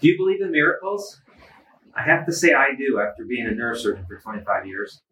Do 0.00 0.08
you 0.08 0.16
believe 0.16 0.40
in 0.40 0.52
miracles? 0.52 1.20
I 1.96 2.02
have 2.02 2.26
to 2.26 2.32
say 2.32 2.52
I 2.52 2.68
do 2.78 3.00
after 3.00 3.24
being 3.24 3.46
a 3.46 3.50
neurosurgeon 3.50 4.06
for 4.06 4.18
25 4.18 4.66
years. 4.66 5.02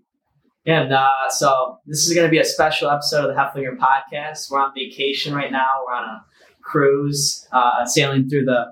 Yeah, 0.64 0.82
and 0.82 0.92
uh, 0.92 1.28
so 1.30 1.78
this 1.86 2.06
is 2.06 2.14
going 2.14 2.26
to 2.26 2.30
be 2.30 2.38
a 2.38 2.44
special 2.44 2.90
episode 2.90 3.28
of 3.28 3.34
the 3.34 3.40
Hoeflinger 3.40 3.76
podcast. 3.76 4.50
We're 4.50 4.60
on 4.60 4.72
vacation 4.74 5.34
right 5.34 5.50
now. 5.50 5.66
We're 5.86 5.94
on 5.94 6.04
a 6.04 6.24
cruise, 6.60 7.46
uh, 7.52 7.86
sailing 7.86 8.28
through 8.28 8.46
the 8.46 8.66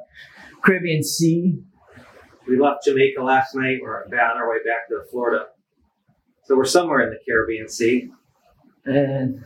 Caribbean 0.64 1.02
Sea. 1.02 1.58
We 2.48 2.58
left 2.58 2.84
Jamaica 2.84 3.22
last 3.22 3.54
night. 3.54 3.78
We're 3.80 4.02
about 4.02 4.36
on 4.36 4.42
our 4.42 4.50
way 4.50 4.58
back 4.64 4.88
to 4.88 5.02
Florida. 5.10 5.46
So 6.44 6.56
we're 6.56 6.64
somewhere 6.64 7.00
in 7.00 7.10
the 7.10 7.18
Caribbean 7.26 7.68
Sea. 7.68 8.10
And 8.84 9.44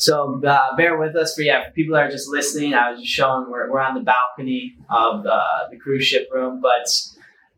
so 0.00 0.40
uh, 0.44 0.76
bear 0.76 0.98
with 0.98 1.14
us 1.16 1.34
for 1.34 1.42
yeah, 1.42 1.64
for 1.64 1.70
people 1.72 1.94
that 1.94 2.04
are 2.04 2.10
just 2.10 2.28
listening. 2.28 2.74
I 2.74 2.90
was 2.90 3.00
just 3.00 3.12
showing 3.12 3.50
we're, 3.50 3.70
we're 3.70 3.80
on 3.80 3.94
the 3.94 4.00
balcony 4.00 4.76
of 4.88 5.22
the, 5.22 5.40
the 5.70 5.76
cruise 5.76 6.04
ship 6.04 6.28
room, 6.32 6.60
but 6.60 6.88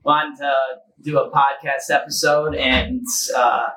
wanted 0.05 0.39
to 0.39 0.53
do 1.03 1.19
a 1.19 1.31
podcast 1.31 1.91
episode, 1.91 2.55
and 2.55 3.07
uh, 3.37 3.69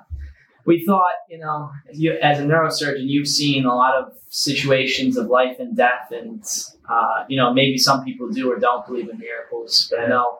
we 0.66 0.84
thought, 0.85 1.13
you 1.30 1.38
know, 1.38 1.70
you, 1.93 2.13
as 2.13 2.40
a 2.40 2.43
neurosurgeon, 2.43 3.04
you've 3.05 3.27
seen 3.27 3.66
a 3.66 3.76
lot 3.76 3.95
of 3.95 4.13
situations 4.30 5.18
of 5.18 5.27
life 5.27 5.57
and 5.59 5.77
death, 5.77 6.12
and 6.12 6.43
uh, 6.90 7.23
you 7.27 7.38
know, 7.38 7.54
maybe 7.54 7.77
some 7.77 8.04
people 8.04 8.29
do 8.29 8.52
or 8.52 8.59
don't 8.59 8.85
believe 8.85 9.09
in 9.09 9.20
miracles, 9.20 9.88
but 9.90 9.99
I 9.99 10.07
know 10.07 10.40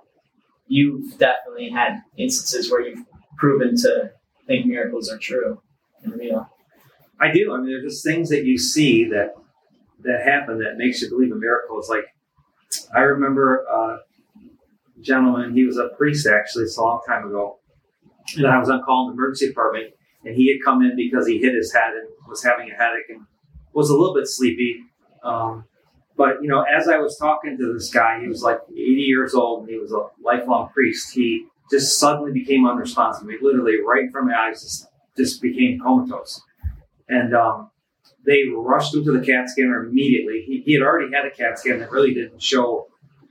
you've 0.68 1.18
definitely 1.20 1.70
had 1.70 2.02
instances 2.18 2.72
where 2.72 2.82
you've 2.82 3.06
proven 3.38 3.76
to 3.78 4.12
think 4.48 4.66
miracles 4.66 5.12
are 5.12 5.18
true 5.18 5.62
and 6.04 6.14
real. 6.14 6.50
I 7.20 7.32
do. 7.32 7.54
I 7.54 7.58
mean, 7.58 7.68
there's 7.68 7.94
just 7.94 8.04
things 8.04 8.30
that 8.30 8.46
you 8.46 8.58
see 8.58 9.06
that 9.10 9.36
that 10.04 10.24
happen 10.24 10.60
that 10.60 10.78
makes 10.78 11.02
you 11.02 11.10
believe 11.10 11.32
in 11.32 11.40
miracles. 11.40 11.90
Like 11.90 12.06
I 12.94 13.02
remember 13.02 13.66
uh, 13.72 13.98
a 14.98 15.02
gentleman. 15.02 15.54
He 15.54 15.66
was 15.66 15.78
a 15.78 15.90
priest 15.98 16.28
actually. 16.28 16.66
It's 16.66 16.78
a 16.78 16.82
long 16.82 17.02
time 17.08 17.28
ago, 17.28 17.60
and 18.38 18.48
I 18.48 18.60
was 18.60 18.70
on 18.70 18.82
call 18.84 19.10
in 19.10 19.16
the 19.16 19.22
emergency 19.22 19.48
department, 19.48 19.94
and 20.24 20.36
he 20.36 20.52
had 20.52 20.64
come 20.64 20.82
in 20.82 20.96
because 20.96 21.28
he 21.28 21.38
hit 21.38 21.54
his 21.54 21.74
head 21.74 21.94
and 21.94 22.08
was 22.28 22.44
having 22.44 22.70
a 22.70 22.76
headache 22.76 23.10
and 23.10 23.22
was 23.74 23.90
a 23.90 23.94
little 23.96 24.14
bit 24.14 24.28
sleepy. 24.28 24.82
Um, 25.24 25.66
but 26.18 26.42
you 26.42 26.48
know, 26.48 26.64
as 26.64 26.88
I 26.88 26.98
was 26.98 27.18
talking 27.18 27.58
to 27.58 27.74
this 27.74 27.90
guy, 27.90 28.20
he 28.22 28.28
was 28.28 28.42
like 28.42 28.60
80 28.70 28.78
years 28.78 29.34
old 29.34 29.62
and 29.62 29.70
he 29.70 29.78
was 29.78 29.92
a 29.92 30.08
lifelong 30.24 30.70
priest. 30.70 31.14
He 31.14 31.46
just 31.70 32.00
suddenly 32.00 32.32
became 32.32 32.66
unresponsive. 32.66 33.28
He 33.28 33.38
literally, 33.42 33.78
right 33.86 34.10
from 34.12 34.28
my 34.28 34.36
eyes, 34.36 34.62
just, 34.62 34.88
just 35.18 35.42
became 35.42 35.80
comatose. 35.80 36.42
And 37.08 37.36
um, 37.36 37.70
they 38.26 38.44
rushed 38.56 38.96
him 38.96 39.04
to 39.06 39.12
the 39.12 39.26
CAT 39.26 39.50
scanner 39.50 39.86
immediately. 39.86 40.44
He, 40.46 40.62
he, 40.66 40.74
had 40.74 40.82
already 40.82 41.14
had 41.14 41.26
a 41.26 41.32
CAT 41.32 41.60
scan 41.60 41.80
that 41.80 41.92
really 41.92 42.14
didn't 42.14 42.42
show 42.42 42.88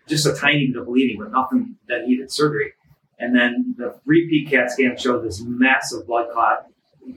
just 0.06 0.26
a 0.26 0.34
tiny 0.34 0.68
bit 0.68 0.80
of 0.80 0.86
bleeding, 0.86 1.18
but 1.18 1.32
nothing 1.32 1.76
that 1.88 2.06
needed 2.06 2.30
surgery. 2.30 2.72
And 3.18 3.34
then 3.34 3.74
the 3.76 3.98
repeat 4.04 4.50
CAT 4.50 4.70
scan 4.70 4.96
showed 4.96 5.24
this 5.24 5.42
massive 5.44 6.06
blood 6.06 6.26
clot 6.32 6.66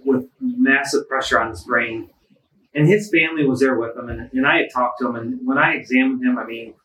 with 0.06 0.28
massive 0.40 1.08
pressure 1.08 1.40
on 1.40 1.50
his 1.50 1.64
brain. 1.64 2.10
And 2.74 2.88
his 2.88 3.10
family 3.10 3.46
was 3.46 3.60
there 3.60 3.78
with 3.78 3.96
him, 3.96 4.10
and, 4.10 4.30
and 4.32 4.46
I 4.46 4.58
had 4.58 4.68
talked 4.72 5.00
to 5.00 5.08
him. 5.08 5.16
And 5.16 5.48
when 5.48 5.58
I 5.58 5.74
examined 5.74 6.24
him, 6.24 6.38
I 6.38 6.46
mean, 6.46 6.76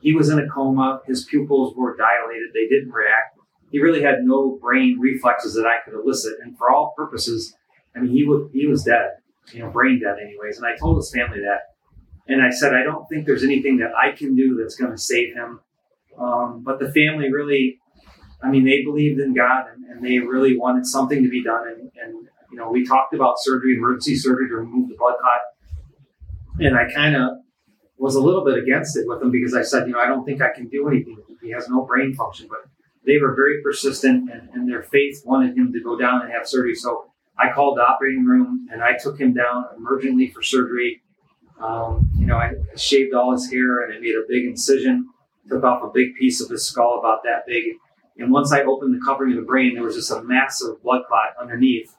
he 0.00 0.12
was 0.12 0.28
in 0.28 0.38
a 0.38 0.48
coma. 0.48 1.00
His 1.06 1.24
pupils 1.24 1.74
were 1.74 1.96
dilated; 1.96 2.52
they 2.52 2.66
didn't 2.68 2.92
react. 2.92 3.38
He 3.70 3.80
really 3.80 4.02
had 4.02 4.22
no 4.22 4.58
brain 4.60 4.98
reflexes 4.98 5.54
that 5.54 5.66
I 5.66 5.78
could 5.84 5.98
elicit. 5.98 6.34
And 6.42 6.58
for 6.58 6.70
all 6.70 6.92
purposes, 6.96 7.54
I 7.94 8.00
mean, 8.00 8.12
he 8.12 8.24
was 8.24 8.50
he 8.52 8.66
was 8.66 8.84
dead, 8.84 9.10
you 9.52 9.60
know, 9.60 9.70
brain 9.70 10.00
dead, 10.00 10.16
anyways. 10.22 10.58
And 10.58 10.66
I 10.66 10.76
told 10.76 10.96
his 10.96 11.12
family 11.12 11.40
that, 11.40 11.74
and 12.28 12.42
I 12.42 12.50
said, 12.50 12.74
I 12.74 12.82
don't 12.82 13.06
think 13.08 13.26
there's 13.26 13.44
anything 13.44 13.78
that 13.78 13.90
I 13.94 14.16
can 14.16 14.34
do 14.36 14.56
that's 14.60 14.76
going 14.76 14.92
to 14.92 14.98
save 14.98 15.34
him. 15.34 15.60
Um, 16.18 16.62
but 16.64 16.78
the 16.78 16.92
family 16.92 17.32
really, 17.32 17.80
I 18.42 18.50
mean, 18.50 18.64
they 18.64 18.82
believed 18.82 19.20
in 19.20 19.34
God, 19.34 19.66
and, 19.72 19.84
and 19.84 20.04
they 20.04 20.18
really 20.18 20.56
wanted 20.56 20.86
something 20.86 21.22
to 21.22 21.30
be 21.30 21.42
done. 21.42 21.66
And, 21.68 21.90
and 22.02 22.28
you 22.50 22.58
know, 22.58 22.70
we 22.70 22.84
talked 22.84 23.14
about 23.14 23.34
surgery, 23.38 23.74
emergency 23.76 24.16
surgery 24.16 24.48
to 24.48 24.56
remove 24.56 24.88
the 24.88 24.96
blood 24.96 25.14
clot, 25.20 25.40
and 26.60 26.76
I 26.76 26.92
kind 26.92 27.16
of 27.16 27.38
was 27.96 28.14
a 28.14 28.20
little 28.20 28.44
bit 28.44 28.56
against 28.56 28.96
it 28.96 29.06
with 29.06 29.20
him 29.20 29.30
because 29.30 29.54
I 29.54 29.62
said, 29.62 29.86
you 29.86 29.92
know, 29.92 30.00
I 30.00 30.06
don't 30.06 30.24
think 30.24 30.40
I 30.40 30.52
can 30.54 30.68
do 30.68 30.88
anything. 30.88 31.18
He 31.42 31.50
has 31.50 31.68
no 31.68 31.82
brain 31.82 32.14
function, 32.14 32.48
but 32.48 32.60
they 33.04 33.18
were 33.18 33.34
very 33.34 33.62
persistent, 33.62 34.30
and, 34.30 34.48
and 34.54 34.68
their 34.68 34.82
faith 34.82 35.22
wanted 35.24 35.56
him 35.56 35.72
to 35.72 35.80
go 35.80 35.98
down 35.98 36.22
and 36.22 36.32
have 36.32 36.46
surgery. 36.46 36.74
So 36.74 37.09
I 37.40 37.52
called 37.52 37.78
the 37.78 37.82
operating 37.82 38.24
room 38.24 38.68
and 38.72 38.82
I 38.82 38.96
took 38.96 39.18
him 39.18 39.32
down 39.32 39.64
emergently 39.78 40.32
for 40.32 40.42
surgery. 40.42 41.02
Um, 41.60 42.10
you 42.18 42.26
know, 42.26 42.36
I 42.36 42.52
shaved 42.76 43.14
all 43.14 43.32
his 43.32 43.50
hair 43.50 43.84
and 43.84 43.94
I 43.94 43.98
made 43.98 44.14
a 44.14 44.24
big 44.28 44.44
incision, 44.46 45.08
took 45.48 45.64
off 45.64 45.82
a 45.82 45.90
big 45.92 46.14
piece 46.16 46.40
of 46.40 46.48
his 46.48 46.64
skull 46.64 46.98
about 46.98 47.22
that 47.24 47.46
big. 47.46 47.64
And 48.18 48.30
once 48.30 48.52
I 48.52 48.62
opened 48.62 48.94
the 48.94 49.04
covering 49.04 49.32
of 49.32 49.38
the 49.38 49.46
brain, 49.46 49.74
there 49.74 49.82
was 49.84 49.94
just 49.94 50.10
a 50.10 50.22
massive 50.22 50.82
blood 50.82 51.02
clot 51.08 51.34
underneath 51.40 51.94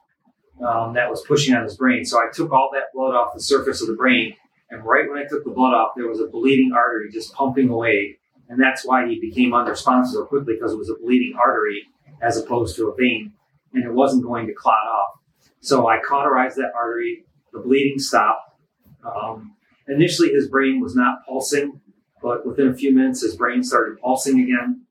um, 0.66 0.94
that 0.94 1.10
was 1.10 1.24
pushing 1.28 1.56
on 1.56 1.64
his 1.64 1.76
brain. 1.76 2.06
So 2.06 2.20
I 2.20 2.28
took 2.32 2.52
all 2.52 2.70
that 2.74 2.94
blood 2.94 3.16
off 3.16 3.34
the 3.34 3.42
surface 3.42 3.82
of 3.82 3.88
the 3.88 3.96
brain. 3.96 4.36
And 4.70 4.86
right 4.86 5.10
when 5.10 5.20
I 5.20 5.28
took 5.28 5.44
the 5.44 5.52
blood 5.52 5.74
off, 5.74 5.94
there 5.96 6.08
was 6.08 6.22
a 6.22 6.28
bleeding 6.28 6.72
artery 6.76 7.10
just 7.12 7.34
pumping 7.34 7.70
away. 7.70 8.18
And 8.50 8.62
that's 8.62 8.86
why 8.86 9.08
he 9.08 9.20
became 9.20 9.54
unresponsive 9.54 10.14
so 10.14 10.26
quickly 10.26 10.56
because 10.56 10.74
it 10.74 10.78
was 10.78 10.90
a 10.90 10.96
bleeding 10.96 11.34
artery 11.40 11.84
as 12.22 12.38
opposed 12.38 12.76
to 12.76 12.90
a 12.90 12.96
vein. 12.96 13.34
And 13.74 13.84
it 13.84 13.94
wasn't 13.94 14.24
going 14.24 14.48
to 14.48 14.54
clot 14.54 14.88
off. 14.88 15.21
So 15.62 15.88
I 15.88 16.00
cauterized 16.00 16.58
that 16.58 16.72
artery. 16.76 17.26
The 17.54 17.60
bleeding 17.60 18.00
stopped. 18.00 18.56
Um, 19.04 19.56
initially, 19.88 20.30
his 20.30 20.50
brain 20.50 20.82
was 20.82 20.96
not 20.96 21.20
pulsing, 21.28 21.82
but 22.22 22.46
within 22.46 22.68
a 22.68 22.74
few 22.74 22.94
minutes, 22.94 23.22
his 23.22 23.36
brain 23.36 23.64
started 23.64 24.00
pulsing 24.00 24.40
again. 24.40 24.86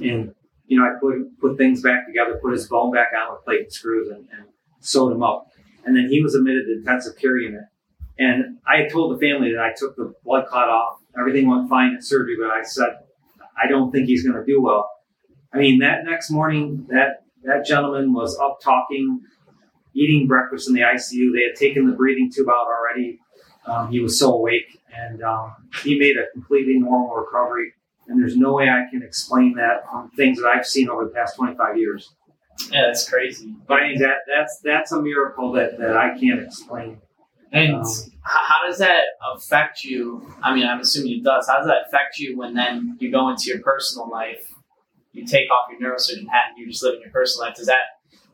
And 0.00 0.34
you 0.66 0.78
know, 0.78 0.84
I 0.84 0.98
put 1.00 1.38
put 1.40 1.58
things 1.58 1.82
back 1.82 2.06
together, 2.06 2.38
put 2.42 2.52
his 2.52 2.66
bone 2.66 2.92
back 2.92 3.08
on 3.14 3.34
with 3.34 3.44
plate 3.44 3.60
and 3.60 3.72
screws, 3.72 4.08
and, 4.08 4.26
and 4.32 4.46
sewed 4.80 5.12
him 5.12 5.22
up. 5.22 5.48
And 5.84 5.94
then 5.96 6.08
he 6.08 6.22
was 6.22 6.34
admitted 6.34 6.64
to 6.66 6.78
intensive 6.78 7.16
care 7.18 7.36
unit. 7.36 7.64
And 8.18 8.58
I 8.66 8.88
told 8.88 9.14
the 9.14 9.20
family 9.20 9.52
that 9.52 9.60
I 9.60 9.72
took 9.76 9.96
the 9.96 10.14
blood 10.24 10.46
clot 10.46 10.68
off. 10.68 10.98
Everything 11.18 11.48
went 11.48 11.68
fine 11.68 11.94
at 11.94 12.04
surgery, 12.04 12.36
but 12.40 12.50
I 12.50 12.62
said, 12.62 12.90
I 13.62 13.68
don't 13.68 13.90
think 13.90 14.06
he's 14.06 14.26
going 14.26 14.38
to 14.38 14.44
do 14.46 14.62
well. 14.62 14.88
I 15.52 15.58
mean, 15.58 15.80
that 15.80 16.04
next 16.04 16.30
morning, 16.30 16.86
that 16.88 17.24
that 17.44 17.66
gentleman 17.66 18.12
was 18.12 18.38
up 18.38 18.60
talking 18.62 19.20
eating 19.94 20.26
breakfast 20.26 20.68
in 20.68 20.74
the 20.74 20.80
ICU. 20.80 21.32
They 21.34 21.44
had 21.44 21.56
taken 21.56 21.86
the 21.86 21.96
breathing 21.96 22.30
tube 22.34 22.48
out 22.48 22.66
already. 22.66 23.20
Um, 23.66 23.90
he 23.90 24.00
was 24.00 24.18
so 24.18 24.34
awake, 24.34 24.80
and 24.92 25.22
um, 25.22 25.54
he 25.82 25.98
made 25.98 26.16
a 26.16 26.30
completely 26.32 26.78
normal 26.78 27.14
recovery. 27.14 27.72
And 28.08 28.20
there's 28.20 28.36
no 28.36 28.52
way 28.52 28.68
I 28.68 28.90
can 28.90 29.02
explain 29.02 29.54
that 29.54 29.88
from 29.90 30.10
things 30.10 30.40
that 30.40 30.48
I've 30.48 30.66
seen 30.66 30.88
over 30.88 31.04
the 31.04 31.10
past 31.10 31.36
25 31.36 31.76
years. 31.76 32.12
Yeah, 32.70 32.86
that's 32.86 33.08
crazy. 33.08 33.54
But 33.66 33.74
I 33.74 33.88
mean, 33.88 33.98
that 34.00 34.18
that's 34.26 34.60
that's 34.62 34.92
a 34.92 35.00
miracle 35.00 35.52
that, 35.52 35.78
that 35.78 35.96
I 35.96 36.18
can't 36.18 36.40
explain. 36.40 37.00
And 37.52 37.76
um, 37.76 37.86
how 38.22 38.66
does 38.66 38.78
that 38.78 39.02
affect 39.34 39.84
you? 39.84 40.26
I 40.42 40.54
mean, 40.54 40.66
I'm 40.66 40.80
assuming 40.80 41.18
it 41.18 41.24
does. 41.24 41.48
How 41.48 41.58
does 41.58 41.66
that 41.66 41.86
affect 41.86 42.18
you 42.18 42.36
when 42.36 42.54
then 42.54 42.96
you 42.98 43.10
go 43.10 43.28
into 43.28 43.44
your 43.46 43.60
personal 43.60 44.10
life? 44.10 44.46
You 45.12 45.26
take 45.26 45.50
off 45.50 45.68
your 45.70 45.80
neurosurgeon 45.80 46.26
hat 46.28 46.50
and 46.50 46.58
you're 46.58 46.68
just 46.68 46.82
live 46.82 46.94
in 46.94 47.02
your 47.02 47.10
personal 47.10 47.48
life. 47.48 47.56
Does 47.56 47.66
that 47.66 47.80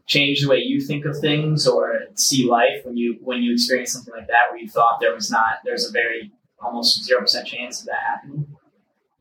change 0.08 0.40
the 0.42 0.48
way 0.48 0.56
you 0.56 0.80
think 0.80 1.04
of 1.04 1.16
things 1.18 1.66
or 1.68 1.94
see 2.14 2.48
life 2.48 2.84
when 2.84 2.96
you 2.96 3.18
when 3.22 3.42
you 3.42 3.52
experience 3.52 3.92
something 3.92 4.14
like 4.14 4.26
that 4.26 4.50
where 4.50 4.58
you 4.58 4.68
thought 4.68 4.98
there 5.00 5.14
was 5.14 5.30
not 5.30 5.60
there's 5.64 5.86
a 5.86 5.92
very 5.92 6.32
almost 6.60 7.04
zero 7.04 7.20
percent 7.20 7.46
chance 7.46 7.80
of 7.80 7.86
that 7.86 8.00
happening? 8.04 8.46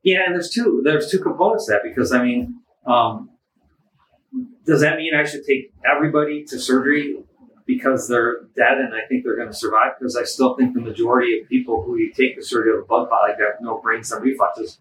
Yeah, 0.01 0.23
and 0.25 0.33
there's 0.33 0.49
two 0.49 0.81
there's 0.83 1.11
two 1.11 1.19
components 1.19 1.65
to 1.65 1.73
that 1.73 1.83
because 1.83 2.11
I 2.13 2.23
mean, 2.23 2.61
um, 2.85 3.29
does 4.65 4.81
that 4.81 4.97
mean 4.97 5.13
I 5.13 5.25
should 5.25 5.43
take 5.45 5.73
everybody 5.85 6.45
to 6.45 6.59
surgery 6.59 7.17
because 7.65 8.07
they're 8.07 8.45
dead 8.55 8.77
and 8.77 8.93
I 8.95 9.05
think 9.09 9.25
they're 9.25 9.35
going 9.35 9.49
to 9.49 9.53
survive? 9.53 9.93
Because 9.99 10.15
I 10.15 10.23
still 10.23 10.55
think 10.55 10.73
the 10.73 10.81
majority 10.81 11.39
of 11.39 11.49
people 11.49 11.83
who 11.83 11.97
you 11.97 12.13
take 12.13 12.37
the 12.37 12.43
surgery 12.43 12.73
of 12.73 12.83
a 12.83 12.85
blood 12.85 13.09
clot 13.09 13.27
like 13.27 13.37
that, 13.37 13.61
no 13.61 13.79
brain 13.81 13.99
brainstem 14.01 14.21
reflexes, 14.21 14.79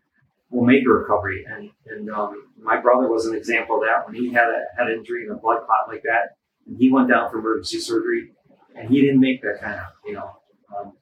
will 0.51 0.65
make 0.65 0.87
a 0.87 0.91
recovery. 0.91 1.45
And, 1.49 1.71
and 1.87 2.09
um, 2.11 2.45
my 2.61 2.81
brother 2.81 3.09
was 3.09 3.27
an 3.27 3.35
example 3.35 3.77
of 3.77 3.83
that 3.83 4.07
when 4.07 4.15
he 4.15 4.33
had 4.33 4.49
a 4.49 4.65
head 4.77 4.91
injury 4.91 5.25
and 5.27 5.33
a 5.33 5.41
blood 5.41 5.61
clot 5.67 5.89
like 5.89 6.03
that, 6.03 6.37
and 6.67 6.77
he 6.79 6.91
went 6.91 7.09
down 7.09 7.31
for 7.31 7.39
emergency 7.39 7.79
surgery, 7.79 8.31
and 8.75 8.89
he 8.89 9.01
didn't 9.01 9.21
make 9.21 9.43
that 9.43 9.61
kind 9.61 9.79
of 9.81 9.87
you 10.05 10.15
know 10.15 10.31
um, 10.77 10.93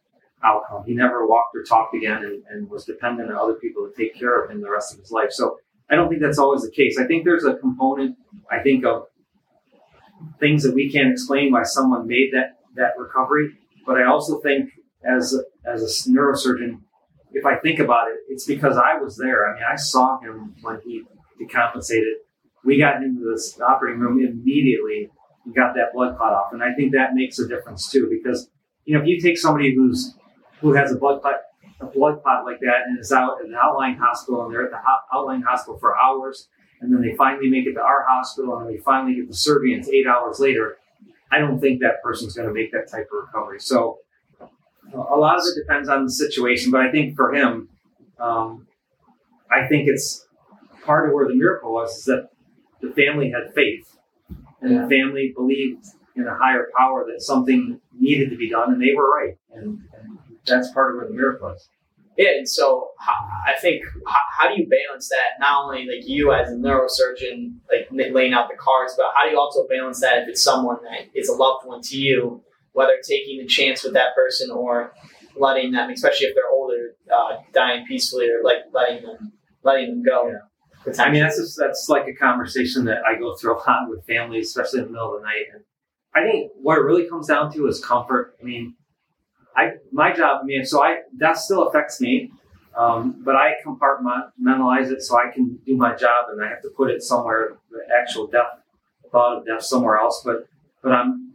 outcome. 0.42 0.84
He 0.86 0.94
never 0.94 1.26
walked 1.26 1.56
or 1.56 1.62
talked 1.62 1.94
again, 1.94 2.24
and, 2.24 2.42
and 2.50 2.70
was 2.70 2.84
dependent 2.84 3.30
on 3.30 3.36
other 3.36 3.54
people 3.54 3.88
to 3.88 4.02
take 4.02 4.18
care 4.18 4.42
of 4.42 4.50
him 4.50 4.60
the 4.60 4.70
rest 4.70 4.92
of 4.92 5.00
his 5.00 5.10
life. 5.10 5.30
So 5.30 5.58
I 5.90 5.94
don't 5.94 6.08
think 6.08 6.20
that's 6.20 6.38
always 6.38 6.62
the 6.62 6.70
case. 6.70 6.98
I 6.98 7.06
think 7.06 7.24
there's 7.24 7.44
a 7.44 7.54
component. 7.54 8.16
I 8.50 8.60
think 8.60 8.84
of 8.84 9.06
things 10.40 10.62
that 10.62 10.74
we 10.74 10.90
can't 10.90 11.10
explain 11.10 11.52
why 11.52 11.62
someone 11.62 12.06
made 12.06 12.30
that 12.32 12.58
that 12.76 12.92
recovery, 12.98 13.50
but 13.86 13.96
I 13.96 14.06
also 14.06 14.40
think 14.40 14.70
as 15.04 15.34
a, 15.34 15.70
as 15.70 16.06
a 16.06 16.10
neurosurgeon 16.10 16.80
if 17.34 17.44
I 17.44 17.56
think 17.56 17.80
about 17.80 18.08
it, 18.08 18.18
it's 18.28 18.46
because 18.46 18.76
I 18.76 18.96
was 18.96 19.16
there. 19.16 19.50
I 19.50 19.54
mean, 19.54 19.64
I 19.70 19.76
saw 19.76 20.20
him 20.20 20.54
when 20.62 20.80
he 20.84 21.02
decompensated. 21.40 22.14
We 22.64 22.78
got 22.78 23.02
into 23.02 23.31
this 23.31 23.60
operating 23.60 24.00
room 24.00 24.20
immediately 24.20 25.10
and 25.44 25.54
got 25.54 25.75
that 25.75 25.92
blood 25.92 26.16
clot 26.16 26.32
off. 26.32 26.52
And 26.52 26.62
I 26.62 26.72
think 26.75 26.92
that 26.92 27.14
makes 27.14 27.38
a 27.38 27.46
difference 27.46 27.90
too, 27.90 28.08
because, 28.10 28.48
you 28.84 28.94
know, 28.94 29.02
if 29.02 29.06
you 29.06 29.20
take 29.20 29.38
somebody 29.38 29.75
who's, 29.75 30.14
who 30.60 30.72
has 30.72 30.92
a 30.92 30.96
blood 30.96 31.20
clot, 31.20 31.36
a 31.81 31.86
blood 31.86 32.22
clot 32.22 32.44
like 32.44 32.60
that 32.60 32.86
and 32.86 32.98
is 32.98 33.12
out 33.12 33.40
at 33.40 33.46
an 33.46 33.54
outlying 33.60 33.96
hospital 33.96 34.44
and 34.44 34.54
they're 34.54 34.64
at 34.64 34.70
the 34.70 34.78
ho- 34.82 35.19
outlying 35.19 35.42
hospital 35.42 35.78
for 35.78 35.98
hours 35.98 36.48
and 36.81 36.92
then 36.92 37.02
they 37.02 37.14
finally 37.16 37.50
make 37.50 37.66
it 37.66 37.75
to 37.75 37.80
our 37.80 38.04
hospital 38.08 38.56
and 38.56 38.66
then 38.66 38.75
they 38.75 38.80
finally 38.80 39.14
get 39.14 39.28
the 39.28 39.72
it's 39.72 39.88
eight 39.88 40.06
hours 40.06 40.38
later, 40.38 40.76
I 41.30 41.38
don't 41.38 41.60
think 41.60 41.80
that 41.80 42.02
person's 42.02 42.34
going 42.34 42.48
to 42.48 42.54
make 42.54 42.72
that 42.72 42.90
type 42.90 43.08
of 43.12 43.26
recovery. 43.26 43.60
So 43.60 43.98
a 44.92 45.16
lot 45.16 45.38
of 45.38 45.44
it 45.44 45.60
depends 45.60 45.88
on 45.88 46.04
the 46.04 46.10
situation, 46.10 46.70
but 46.70 46.80
I 46.80 46.90
think 46.90 47.16
for 47.16 47.34
him, 47.34 47.69
um, 48.19 48.66
I 49.50 49.66
think 49.66 49.88
it's 49.88 50.26
part 50.84 51.08
of 51.08 51.14
where 51.14 51.26
the 51.28 51.34
miracle 51.34 51.72
was 51.72 51.96
is 51.98 52.04
that 52.04 52.28
the 52.81 52.90
family 52.90 53.31
had 53.31 53.52
faith 53.54 53.96
and 54.60 54.72
Yeah. 54.72 54.82
the 54.82 54.88
family 54.88 55.32
believed 55.36 55.84
in 56.16 56.26
a 56.26 56.34
higher 56.36 56.69
power 56.76 57.04
that 57.10 57.20
something 57.22 57.81
needed 57.98 58.31
to 58.31 58.36
be 58.36 58.50
done 58.50 58.72
and 58.72 58.81
they 58.82 58.94
were 58.94 59.08
right. 59.10 59.34
And, 59.52 59.81
and 59.98 60.19
that's 60.46 60.70
part 60.72 60.92
of 60.94 60.98
where 60.98 61.08
the 61.08 61.14
miracle 61.14 61.48
is. 61.50 61.69
Yeah, 62.16 62.31
and 62.36 62.48
so 62.48 62.90
I 63.44 63.58
think 63.60 63.82
how, 64.06 64.20
how 64.38 64.48
do 64.48 64.60
you 64.60 64.69
balance 64.69 65.08
that? 65.08 65.40
Not 65.40 65.64
only 65.64 65.81
like 65.81 66.06
you 66.06 66.32
as 66.32 66.48
a 66.48 66.54
neurosurgeon, 66.54 67.56
like 67.69 67.88
laying 67.90 68.32
out 68.32 68.48
the 68.48 68.56
cards, 68.56 68.94
but 68.96 69.06
how 69.16 69.25
do 69.25 69.32
you 69.32 69.38
also 69.38 69.66
balance 69.69 70.00
that 70.00 70.19
if 70.22 70.28
it's 70.28 70.42
someone 70.42 70.76
that 70.84 71.08
is 71.19 71.28
a 71.28 71.34
loved 71.34 71.66
one 71.66 71.80
to 71.82 71.98
you, 71.98 72.40
whether 72.72 72.92
taking 73.02 73.38
the 73.38 73.46
chance 73.46 73.82
with 73.82 73.94
that 73.94 74.14
person 74.14 74.50
or 74.52 74.92
letting 75.37 75.72
them, 75.72 75.90
especially 75.90 76.28
if 76.28 76.37
they're 76.37 76.52
older, 76.52 76.94
uh, 77.12 77.38
dying 77.52 77.84
peacefully, 77.88 78.28
or 78.28 78.44
like 78.44 78.58
letting 78.72 79.02
them 79.04 79.32
letting 79.64 79.88
them 79.88 80.02
go. 80.04 80.28
Yeah. 80.28 80.34
I 80.98 81.10
mean, 81.10 81.22
that's 81.22 81.38
just, 81.38 81.58
that's 81.58 81.86
like 81.88 82.06
a 82.06 82.14
conversation 82.14 82.84
that 82.84 82.98
I 83.06 83.19
go 83.19 83.34
through 83.36 83.56
a 83.56 83.58
lot 83.58 83.88
with 83.88 84.06
families, 84.06 84.48
especially 84.48 84.81
in 84.81 84.86
the 84.86 84.92
middle 84.92 85.14
of 85.14 85.20
the 85.20 85.26
night. 85.26 85.46
And 85.52 85.64
I 86.14 86.22
think 86.22 86.52
what 86.60 86.78
it 86.78 86.82
really 86.82 87.08
comes 87.08 87.26
down 87.26 87.52
to 87.54 87.66
is 87.66 87.84
comfort. 87.84 88.36
I 88.40 88.44
mean, 88.44 88.75
I 89.56 89.72
my 89.92 90.12
job, 90.12 90.40
I 90.42 90.44
mean, 90.44 90.64
so 90.64 90.82
I 90.82 91.02
that 91.19 91.38
still 91.38 91.69
affects 91.69 92.00
me, 92.00 92.32
um, 92.76 93.22
but 93.25 93.36
I 93.36 93.54
compartmentalize 93.64 94.90
it 94.90 95.02
so 95.02 95.16
I 95.16 95.32
can 95.32 95.58
do 95.64 95.76
my 95.76 95.94
job, 95.94 96.26
and 96.31 96.44
I 96.44 96.48
have 96.48 96.62
to 96.62 96.70
put 96.76 96.90
it 96.90 97.02
somewhere. 97.02 97.56
The 97.70 97.80
actual 98.00 98.26
death, 98.26 98.46
thought 99.12 99.38
of 99.38 99.46
death, 99.46 99.62
somewhere 99.62 99.96
else. 99.96 100.22
But 100.25 100.48
but 100.82 100.92
I'm 100.92 101.34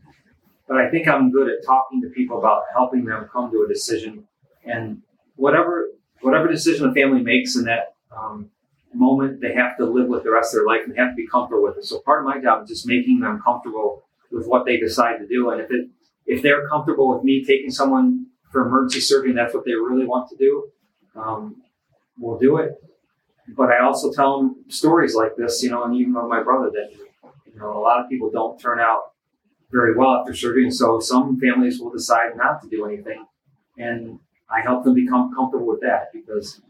but 0.68 0.78
I 0.78 0.90
think 0.90 1.08
I'm 1.08 1.32
good 1.32 1.48
at 1.48 1.66
talking 1.66 2.02
to 2.02 2.10
people 2.10 2.40
about 2.40 2.64
helping 2.74 3.06
them 3.06 3.28
come 3.32 3.52
to 3.52 3.64
a 3.64 3.68
decision, 3.68 4.28
and 4.66 5.02
whatever 5.36 5.88
whatever 6.22 6.48
decision 6.48 6.90
a 6.90 6.94
family 6.94 7.22
makes 7.22 7.56
in 7.56 7.64
that. 7.66 7.94
Um, 8.16 8.50
moment 8.94 9.42
they 9.42 9.54
have 9.54 9.78
to 9.78 9.86
live 9.86 10.08
with 10.08 10.24
the 10.24 10.32
rest 10.32 10.54
of 10.54 10.60
their 10.60 10.66
life 10.66 10.82
and 10.86 10.98
have 10.98 11.12
to 11.12 11.16
be 11.16 11.28
comfortable 11.28 11.64
with 11.64 11.78
it. 11.78 11.86
So 11.86 12.00
part 12.00 12.20
of 12.20 12.26
my 12.26 12.42
job 12.42 12.64
is 12.64 12.70
just 12.70 12.88
making 12.88 13.20
them 13.20 13.42
comfortable 13.44 14.04
with 14.32 14.48
what 14.48 14.66
they 14.66 14.78
decide 14.78 15.18
to 15.18 15.28
do. 15.28 15.50
And 15.50 15.62
if 15.62 15.72
it 15.72 15.90
if 16.26 16.42
they're 16.42 16.68
comfortable 16.68 17.14
with 17.14 17.24
me 17.24 17.44
taking 17.44 17.72
someone 17.72 18.28
for 18.52 18.66
emergency 18.66 19.02
surgery 19.02 19.30
and 19.30 19.38
that's 19.38 19.54
what 19.54 19.66
they 19.66 19.74
really 19.74 20.06
want 20.06 20.30
to 20.30 20.38
do, 20.38 20.70
um, 21.16 21.62
we'll 22.18 22.38
do 22.38 22.58
it. 22.58 22.74
But 23.56 23.70
I 23.72 23.80
also 23.80 24.12
tell 24.12 24.38
them 24.38 24.66
stories 24.68 25.16
like 25.16 25.36
this, 25.36 25.64
you 25.64 25.72
know, 25.72 25.84
and 25.84 25.96
even 25.96 26.14
with 26.14 26.26
my 26.26 26.44
brother 26.44 26.70
that 26.72 26.92
you 27.46 27.60
know 27.60 27.78
a 27.78 27.82
lot 27.82 28.00
of 28.00 28.10
people 28.10 28.30
don't 28.30 28.60
turn 28.60 28.80
out 28.80 29.14
very 29.72 29.96
well 29.96 30.16
after 30.16 30.36
surgery, 30.36 30.64
and 30.64 30.74
so 30.74 31.00
some 31.00 31.40
families 31.40 31.80
will 31.80 31.92
decide 31.92 32.36
not 32.36 32.62
to 32.62 32.70
do 32.70 32.86
anything, 32.86 33.26
and 33.78 34.20
I 34.50 34.62
help 34.62 34.84
them 34.84 34.94
become 34.94 35.34
comfortable 35.34 35.68
with 35.68 35.82
that 35.82 36.12
because 36.14 36.62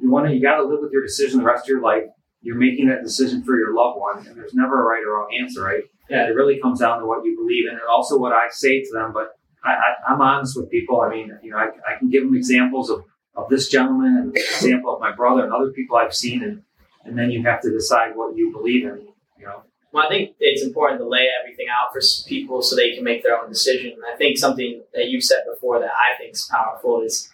you 0.00 0.10
want 0.10 0.26
to 0.26 0.34
you 0.34 0.42
got 0.42 0.56
to 0.56 0.64
live 0.64 0.80
with 0.80 0.92
your 0.92 1.02
decision 1.02 1.38
the 1.38 1.44
rest 1.44 1.64
of 1.64 1.68
your 1.68 1.82
life. 1.82 2.04
You're 2.42 2.56
making 2.56 2.88
that 2.88 3.02
decision 3.02 3.44
for 3.44 3.58
your 3.58 3.74
loved 3.74 3.98
one, 3.98 4.26
and 4.26 4.36
there's 4.36 4.54
never 4.54 4.80
a 4.80 4.84
right 4.84 5.02
or 5.06 5.18
wrong 5.18 5.28
answer, 5.38 5.62
right? 5.62 5.82
Yeah. 6.08 6.26
It 6.26 6.34
really 6.34 6.58
comes 6.58 6.80
down 6.80 7.00
to 7.00 7.06
what 7.06 7.24
you 7.24 7.36
believe 7.36 7.66
in, 7.66 7.74
and 7.74 7.82
also 7.90 8.18
what 8.18 8.32
I 8.32 8.48
say 8.50 8.82
to 8.82 8.90
them. 8.92 9.12
But 9.12 9.34
I, 9.62 9.74
I'm 10.08 10.20
honest 10.20 10.56
with 10.56 10.70
people. 10.70 11.02
I 11.02 11.10
mean, 11.10 11.38
you 11.42 11.50
know, 11.50 11.58
I, 11.58 11.66
I 11.66 11.98
can 11.98 12.08
give 12.08 12.24
them 12.24 12.34
examples 12.34 12.88
of, 12.88 13.04
of 13.34 13.48
this 13.50 13.68
gentleman 13.68 14.16
and 14.16 14.26
an 14.28 14.36
example 14.36 14.94
of 14.94 15.00
my 15.00 15.12
brother 15.12 15.44
and 15.44 15.52
other 15.52 15.70
people 15.70 15.96
I've 15.96 16.14
seen, 16.14 16.42
and 16.42 16.62
and 17.04 17.18
then 17.18 17.30
you 17.30 17.42
have 17.44 17.60
to 17.62 17.70
decide 17.70 18.16
what 18.16 18.36
you 18.36 18.52
believe 18.52 18.84
in. 18.86 19.08
You 19.38 19.46
know, 19.46 19.62
Well, 19.92 20.04
I 20.04 20.08
think 20.08 20.36
it's 20.38 20.62
important 20.62 21.00
to 21.00 21.08
lay 21.08 21.28
everything 21.42 21.66
out 21.68 21.92
for 21.92 22.00
people 22.26 22.62
so 22.62 22.76
they 22.76 22.94
can 22.94 23.04
make 23.04 23.22
their 23.22 23.38
own 23.38 23.48
decision. 23.48 23.92
And 23.92 24.02
I 24.12 24.16
think 24.16 24.36
something 24.36 24.82
that 24.94 25.08
you 25.08 25.20
said 25.20 25.44
before 25.52 25.78
that 25.80 25.90
I 25.90 26.18
think 26.18 26.34
is 26.34 26.48
powerful 26.50 27.00
is 27.02 27.29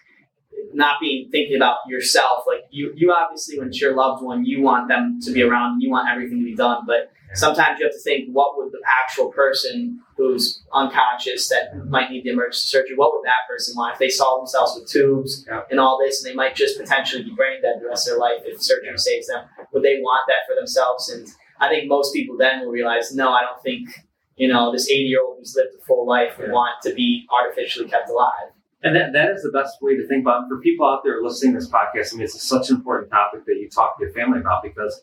not 0.75 0.97
being 1.01 1.29
thinking 1.31 1.57
about 1.57 1.79
yourself. 1.89 2.45
Like 2.47 2.65
you, 2.71 2.93
you 2.97 3.13
obviously, 3.13 3.59
when 3.59 3.69
it's 3.69 3.81
your 3.81 3.95
loved 3.95 4.23
one, 4.23 4.45
you 4.45 4.63
want 4.63 4.89
them 4.89 5.19
to 5.23 5.33
be 5.33 5.43
around. 5.43 5.81
You 5.81 5.91
want 5.91 6.09
everything 6.11 6.39
to 6.41 6.45
be 6.45 6.55
done. 6.55 6.83
But 6.87 7.13
sometimes 7.35 7.79
you 7.81 7.87
have 7.87 7.93
to 7.93 8.01
think, 8.01 8.29
what 8.33 8.57
would 8.57 8.73
the 8.73 8.81
actual 9.03 9.31
person 9.33 10.01
who's 10.17 10.63
unconscious 10.73 11.49
that 11.49 11.77
might 11.89 12.11
need 12.11 12.25
the 12.25 12.31
emergency 12.31 12.69
surgery, 12.69 12.97
what 12.97 13.13
would 13.13 13.25
that 13.27 13.47
person 13.49 13.75
want 13.77 13.93
if 13.95 13.99
they 13.99 14.09
saw 14.09 14.37
themselves 14.39 14.79
with 14.79 14.89
tubes 14.91 15.45
Yeah. 15.47 15.63
and 15.71 15.79
all 15.79 15.99
this, 16.03 16.23
and 16.25 16.31
they 16.31 16.35
might 16.35 16.55
just 16.55 16.79
potentially 16.79 17.23
be 17.25 17.31
brain 17.35 17.61
dead 17.63 17.77
the 17.81 17.87
rest 17.89 18.09
of 18.09 18.13
their 18.15 18.21
life 18.21 18.43
if 18.45 18.63
surgery 18.63 18.89
Yeah. 18.91 18.97
saves 18.97 19.27
them? 19.27 19.45
Would 19.73 19.83
they 19.83 19.99
want 20.01 20.25
that 20.29 20.47
for 20.49 20.55
themselves? 20.59 21.11
And 21.11 21.27
I 21.61 21.69
think 21.69 21.89
most 21.89 22.15
people 22.15 22.37
then 22.39 22.61
will 22.61 22.71
realize, 22.71 23.15
no, 23.15 23.31
I 23.31 23.43
don't 23.43 23.63
think, 23.63 23.89
you 24.37 24.49
know, 24.49 24.73
this 24.73 24.89
80 24.89 25.03
year 25.05 25.23
old 25.23 25.39
who's 25.39 25.55
lived 25.57 25.75
a 25.79 25.85
full 25.85 26.07
life 26.07 26.39
would 26.39 26.47
Yeah. 26.49 26.53
want 26.53 26.81
to 26.85 26.95
be 26.95 27.27
artificially 27.31 27.89
kept 27.89 28.09
alive. 28.09 28.53
And 28.83 28.95
that, 28.95 29.13
that 29.15 29.31
is 29.31 29.43
the 29.43 29.51
best 29.51 29.79
way 29.81 29.97
to 29.97 30.07
think 30.07 30.23
about 30.23 30.45
it. 30.45 30.49
For 30.49 30.61
people 30.61 30.87
out 30.87 31.03
there 31.03 31.23
listening 31.23 31.55
to 31.55 31.61
this 31.61 31.69
podcast, 31.69 32.13
I 32.13 32.17
mean, 32.17 32.25
it's 32.25 32.47
such 32.47 32.71
an 32.71 32.77
important 32.77 33.11
topic 33.11 33.45
that 33.47 33.57
you 33.57 33.69
talk 33.69 33.99
to 33.99 34.05
your 34.05 34.13
family 34.13 34.41
about 34.41 34.63
because 34.63 35.01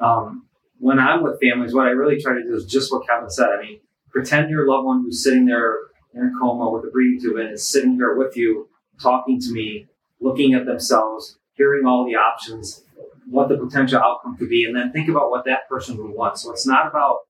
um, 0.00 0.46
when 0.78 0.98
I'm 0.98 1.22
with 1.22 1.40
families, 1.40 1.74
what 1.74 1.86
I 1.86 1.90
really 1.90 2.20
try 2.20 2.34
to 2.34 2.42
do 2.42 2.54
is 2.54 2.66
just 2.66 2.92
what 2.92 3.06
Kevin 3.06 3.30
said. 3.30 3.48
I 3.48 3.62
mean, 3.62 3.80
pretend 4.10 4.50
your 4.50 4.68
loved 4.68 4.84
one 4.84 5.02
who's 5.02 5.22
sitting 5.22 5.46
there 5.46 5.76
in 6.14 6.22
a 6.22 6.38
coma 6.38 6.70
with 6.70 6.84
a 6.84 6.90
breathing 6.90 7.20
tube 7.20 7.36
and 7.38 7.52
is 7.52 7.66
sitting 7.66 7.94
here 7.94 8.16
with 8.16 8.36
you, 8.36 8.68
talking 9.00 9.40
to 9.40 9.52
me, 9.52 9.86
looking 10.20 10.54
at 10.54 10.66
themselves, 10.66 11.38
hearing 11.54 11.86
all 11.86 12.04
the 12.04 12.14
options, 12.14 12.84
what 13.28 13.48
the 13.48 13.56
potential 13.56 13.98
outcome 13.98 14.36
could 14.36 14.48
be, 14.48 14.64
and 14.64 14.76
then 14.76 14.92
think 14.92 15.08
about 15.08 15.30
what 15.30 15.44
that 15.46 15.68
person 15.68 15.96
would 15.96 16.12
want. 16.12 16.38
So 16.38 16.52
it's 16.52 16.66
not 16.66 16.86
about, 16.86 17.20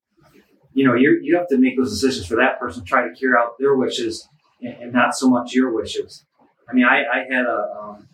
you 0.72 0.86
know, 0.86 0.94
you 0.94 1.20
you 1.22 1.36
have 1.36 1.48
to 1.48 1.58
make 1.58 1.76
those 1.76 1.92
decisions 1.92 2.26
for 2.26 2.36
that 2.36 2.58
person, 2.58 2.84
try 2.84 3.08
to 3.08 3.14
carry 3.14 3.34
out 3.38 3.58
their 3.58 3.76
wishes 3.76 4.28
and, 4.64 4.82
and 4.82 4.92
not 4.92 5.14
so 5.14 5.28
much 5.28 5.52
your 5.52 5.72
wishes. 5.72 6.24
I 6.68 6.72
mean, 6.72 6.84
I, 6.84 7.02
I 7.02 7.34
had 7.34 7.44
a, 7.44 7.66
um, 7.80 8.08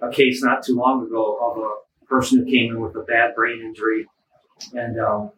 a 0.00 0.10
case 0.10 0.42
not 0.42 0.64
too 0.64 0.74
long 0.74 1.06
ago 1.06 1.38
of 1.40 1.58
a 1.58 2.06
person 2.06 2.38
who 2.38 2.44
came 2.44 2.72
in 2.72 2.80
with 2.80 2.96
a 2.96 3.02
bad 3.02 3.34
brain 3.34 3.60
injury, 3.60 4.06
and 4.72 4.98
um, 4.98 5.30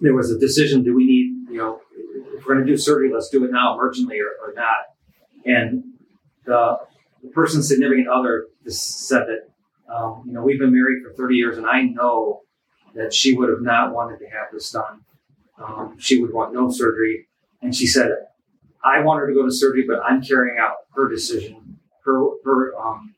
there 0.00 0.14
was 0.14 0.30
a 0.30 0.38
decision: 0.38 0.82
do 0.82 0.94
we 0.94 1.04
need, 1.04 1.52
you 1.52 1.58
know, 1.58 1.80
if 2.34 2.44
we're 2.46 2.54
going 2.54 2.66
to 2.66 2.72
do 2.72 2.76
surgery, 2.76 3.10
let's 3.12 3.28
do 3.28 3.44
it 3.44 3.52
now, 3.52 3.76
emergently 3.76 4.18
or, 4.20 4.48
or 4.48 4.54
not. 4.54 4.86
And 5.44 5.84
the, 6.44 6.78
the 7.22 7.28
person's 7.30 7.68
significant 7.68 8.08
other 8.08 8.46
just 8.64 9.06
said 9.08 9.24
that, 9.26 9.94
um, 9.94 10.24
you 10.26 10.32
know, 10.32 10.42
we've 10.42 10.58
been 10.58 10.72
married 10.72 11.02
for 11.02 11.12
30 11.14 11.34
years, 11.34 11.58
and 11.58 11.66
I 11.66 11.82
know 11.82 12.40
that 12.94 13.12
she 13.12 13.34
would 13.34 13.48
have 13.48 13.60
not 13.60 13.92
wanted 13.92 14.18
to 14.18 14.26
have 14.26 14.48
this 14.52 14.70
done. 14.70 15.04
Um, 15.62 15.96
she 15.98 16.20
would 16.20 16.32
want 16.32 16.54
no 16.54 16.70
surgery, 16.70 17.28
and 17.60 17.74
she 17.74 17.86
said, 17.86 18.10
I 18.82 19.00
want 19.00 19.20
her 19.20 19.26
to 19.28 19.34
go 19.34 19.44
to 19.44 19.52
surgery, 19.52 19.84
but 19.86 20.00
I'm 20.02 20.22
carrying 20.22 20.58
out 20.58 20.76
her 20.94 21.08
decision, 21.08 21.78
her, 22.04 22.30
her, 22.44 22.78
um, 22.78 23.14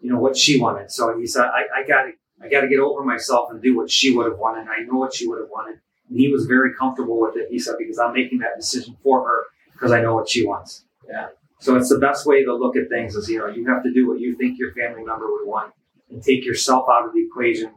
you 0.00 0.10
know, 0.12 0.18
what 0.18 0.36
she 0.36 0.60
wanted. 0.60 0.90
So 0.90 1.18
he 1.18 1.26
said, 1.26 1.46
I, 1.46 1.80
I 1.80 1.86
got 1.86 2.02
to, 2.04 2.12
I 2.42 2.48
got 2.48 2.60
to 2.60 2.68
get 2.68 2.80
over 2.80 3.02
myself 3.02 3.50
and 3.50 3.62
do 3.62 3.76
what 3.76 3.90
she 3.90 4.14
would 4.14 4.26
have 4.26 4.38
wanted. 4.38 4.68
I 4.68 4.82
know 4.82 4.98
what 4.98 5.14
she 5.14 5.26
would 5.26 5.40
have 5.40 5.48
wanted, 5.50 5.80
and 6.08 6.18
he 6.18 6.30
was 6.30 6.44
very 6.44 6.74
comfortable 6.74 7.20
with 7.20 7.36
it. 7.36 7.48
He 7.50 7.58
said, 7.58 7.76
because 7.78 7.98
I'm 7.98 8.12
making 8.12 8.38
that 8.40 8.56
decision 8.56 8.96
for 9.02 9.26
her 9.26 9.44
because 9.72 9.92
I 9.92 10.00
know 10.00 10.14
what 10.14 10.28
she 10.28 10.46
wants. 10.46 10.84
Yeah. 11.08 11.28
So 11.60 11.76
it's 11.76 11.88
the 11.88 11.98
best 11.98 12.26
way 12.26 12.44
to 12.44 12.54
look 12.54 12.76
at 12.76 12.88
things 12.88 13.14
is, 13.14 13.28
you 13.28 13.38
know, 13.38 13.46
you 13.46 13.66
have 13.66 13.82
to 13.82 13.92
do 13.92 14.06
what 14.06 14.20
you 14.20 14.36
think 14.36 14.58
your 14.58 14.72
family 14.72 15.04
member 15.04 15.30
would 15.30 15.46
want 15.46 15.72
and 16.10 16.22
take 16.22 16.44
yourself 16.44 16.86
out 16.90 17.06
of 17.06 17.12
the 17.12 17.22
equation 17.24 17.72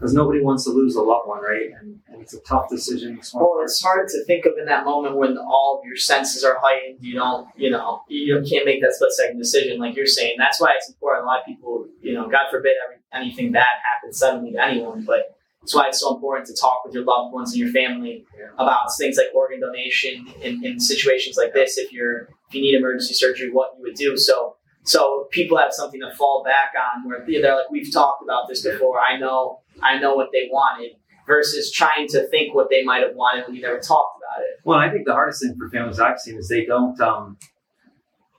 because 0.00 0.14
nobody 0.14 0.40
wants 0.40 0.64
to 0.64 0.70
lose 0.70 0.96
a 0.96 1.02
loved 1.02 1.28
one, 1.28 1.42
right? 1.42 1.68
And, 1.78 2.00
and 2.08 2.22
it's 2.22 2.32
a 2.32 2.40
tough 2.40 2.70
decision. 2.70 3.18
It's 3.18 3.34
Well, 3.34 3.60
it's 3.62 3.82
hard 3.82 4.08
to 4.08 4.24
think 4.24 4.46
of 4.46 4.54
in 4.58 4.64
that 4.64 4.86
moment 4.86 5.16
when 5.16 5.36
all 5.36 5.78
of 5.78 5.86
your 5.86 5.96
senses 5.96 6.42
are 6.42 6.58
heightened. 6.58 7.00
You 7.02 7.16
don't, 7.16 7.48
you 7.54 7.68
know, 7.68 8.00
you 8.08 8.42
can't 8.48 8.64
make 8.64 8.80
that 8.80 8.94
split 8.94 9.12
second 9.12 9.36
decision 9.36 9.78
like 9.78 9.94
you're 9.94 10.06
saying. 10.06 10.36
That's 10.38 10.58
why 10.58 10.72
it's 10.74 10.88
important. 10.88 11.24
A 11.24 11.26
lot 11.26 11.40
of 11.40 11.44
people, 11.44 11.86
you 12.00 12.14
know, 12.14 12.30
God 12.30 12.48
forbid 12.50 12.76
every, 12.82 12.96
anything 13.12 13.52
bad 13.52 13.66
happens 13.92 14.18
suddenly 14.18 14.52
to 14.52 14.64
anyone, 14.64 15.04
but 15.04 15.36
that's 15.60 15.74
why 15.74 15.88
it's 15.88 16.00
so 16.00 16.14
important 16.14 16.46
to 16.46 16.56
talk 16.58 16.82
with 16.86 16.94
your 16.94 17.04
loved 17.04 17.34
ones 17.34 17.52
and 17.52 17.60
your 17.60 17.70
family 17.70 18.24
Yeah. 18.38 18.46
about 18.54 18.86
things 18.96 19.18
like 19.18 19.26
organ 19.34 19.60
donation 19.60 20.26
in, 20.40 20.64
in 20.64 20.80
situations 20.80 21.36
like 21.36 21.52
this. 21.52 21.76
If 21.76 21.92
you're 21.92 22.30
if 22.48 22.54
you 22.54 22.62
need 22.62 22.74
emergency 22.74 23.12
surgery, 23.12 23.50
what 23.50 23.74
you 23.76 23.82
would 23.82 23.96
do. 23.96 24.16
So 24.16 24.56
so 24.82 25.28
people 25.30 25.58
have 25.58 25.72
something 25.72 26.00
to 26.00 26.10
fall 26.16 26.42
back 26.42 26.72
on 26.74 27.06
where 27.06 27.22
they're 27.26 27.54
like, 27.54 27.70
we've 27.70 27.92
talked 27.92 28.22
about 28.22 28.48
this 28.48 28.62
before. 28.62 28.98
I 28.98 29.18
know 29.18 29.60
I 29.82 29.98
know 29.98 30.14
what 30.14 30.28
they 30.32 30.48
wanted 30.50 30.92
versus 31.26 31.70
trying 31.72 32.08
to 32.08 32.26
think 32.28 32.54
what 32.54 32.68
they 32.70 32.82
might 32.82 33.02
have 33.02 33.14
wanted 33.14 33.46
when 33.46 33.54
you 33.56 33.62
never 33.62 33.78
talked 33.78 34.18
about 34.18 34.42
it. 34.42 34.60
Well, 34.64 34.78
I 34.78 34.90
think 34.90 35.06
the 35.06 35.12
hardest 35.12 35.42
thing 35.42 35.54
for 35.58 35.68
families 35.68 36.00
I've 36.00 36.18
seen 36.18 36.36
is 36.36 36.48
they 36.48 36.64
don't. 36.66 37.00
Um, 37.00 37.38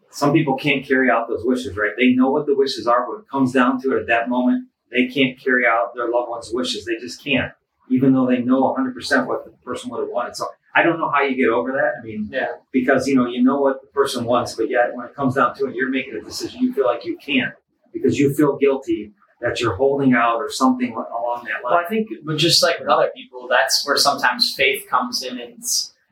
some 0.09 0.33
people 0.33 0.57
can't 0.57 0.85
carry 0.85 1.09
out 1.09 1.27
those 1.29 1.43
wishes, 1.45 1.77
right? 1.77 1.91
They 1.97 2.09
know 2.09 2.29
what 2.31 2.45
the 2.45 2.55
wishes 2.55 2.85
are, 2.87 3.05
but 3.07 3.21
it 3.21 3.29
comes 3.29 3.53
down 3.53 3.79
to 3.81 3.95
it 3.95 4.01
at 4.01 4.07
that 4.07 4.27
moment, 4.29 4.67
they 4.91 5.07
can't 5.07 5.39
carry 5.39 5.65
out 5.65 5.95
their 5.95 6.09
loved 6.09 6.29
one's 6.29 6.49
wishes. 6.51 6.83
They 6.83 6.97
just 6.97 7.23
can't, 7.23 7.53
even 7.89 8.13
though 8.13 8.27
they 8.27 8.39
know 8.39 8.75
100% 8.77 9.25
what 9.25 9.45
the 9.45 9.51
person 9.63 9.89
would 9.91 10.01
have 10.01 10.09
wanted. 10.09 10.35
So 10.35 10.47
I 10.75 10.83
don't 10.83 10.99
know 10.99 11.09
how 11.09 11.21
you 11.21 11.35
get 11.37 11.47
over 11.49 11.71
that. 11.71 11.93
I 12.01 12.05
mean, 12.05 12.27
Yeah. 12.29 12.47
because 12.73 13.07
you 13.07 13.15
know 13.15 13.25
you 13.25 13.41
know 13.41 13.61
what 13.61 13.81
the 13.81 13.87
person 13.87 14.25
wants, 14.25 14.53
but 14.55 14.69
yet 14.69 14.93
when 14.93 15.05
it 15.05 15.15
comes 15.15 15.35
down 15.35 15.55
to 15.55 15.67
it, 15.67 15.75
you're 15.75 15.89
making 15.89 16.15
a 16.15 16.21
decision. 16.21 16.59
You 16.61 16.73
feel 16.73 16.85
like 16.85 17.05
you 17.05 17.17
can't 17.17 17.53
because 17.93 18.19
you 18.19 18.33
feel 18.33 18.57
guilty 18.57 19.13
that 19.41 19.59
you're 19.59 19.75
holding 19.75 20.13
out 20.13 20.37
or 20.37 20.49
something 20.49 20.93
along 20.93 21.45
that 21.45 21.63
line. 21.63 21.73
Well. 21.73 21.81
I 21.85 21.89
think, 21.89 22.09
but 22.23 22.37
just 22.37 22.63
like 22.63 22.79
with 22.79 22.87
other 22.87 23.11
people, 23.15 23.47
that's 23.49 23.85
where 23.85 23.97
sometimes 23.97 24.53
faith 24.55 24.87
comes 24.89 25.23
in, 25.23 25.39
and 25.39 25.63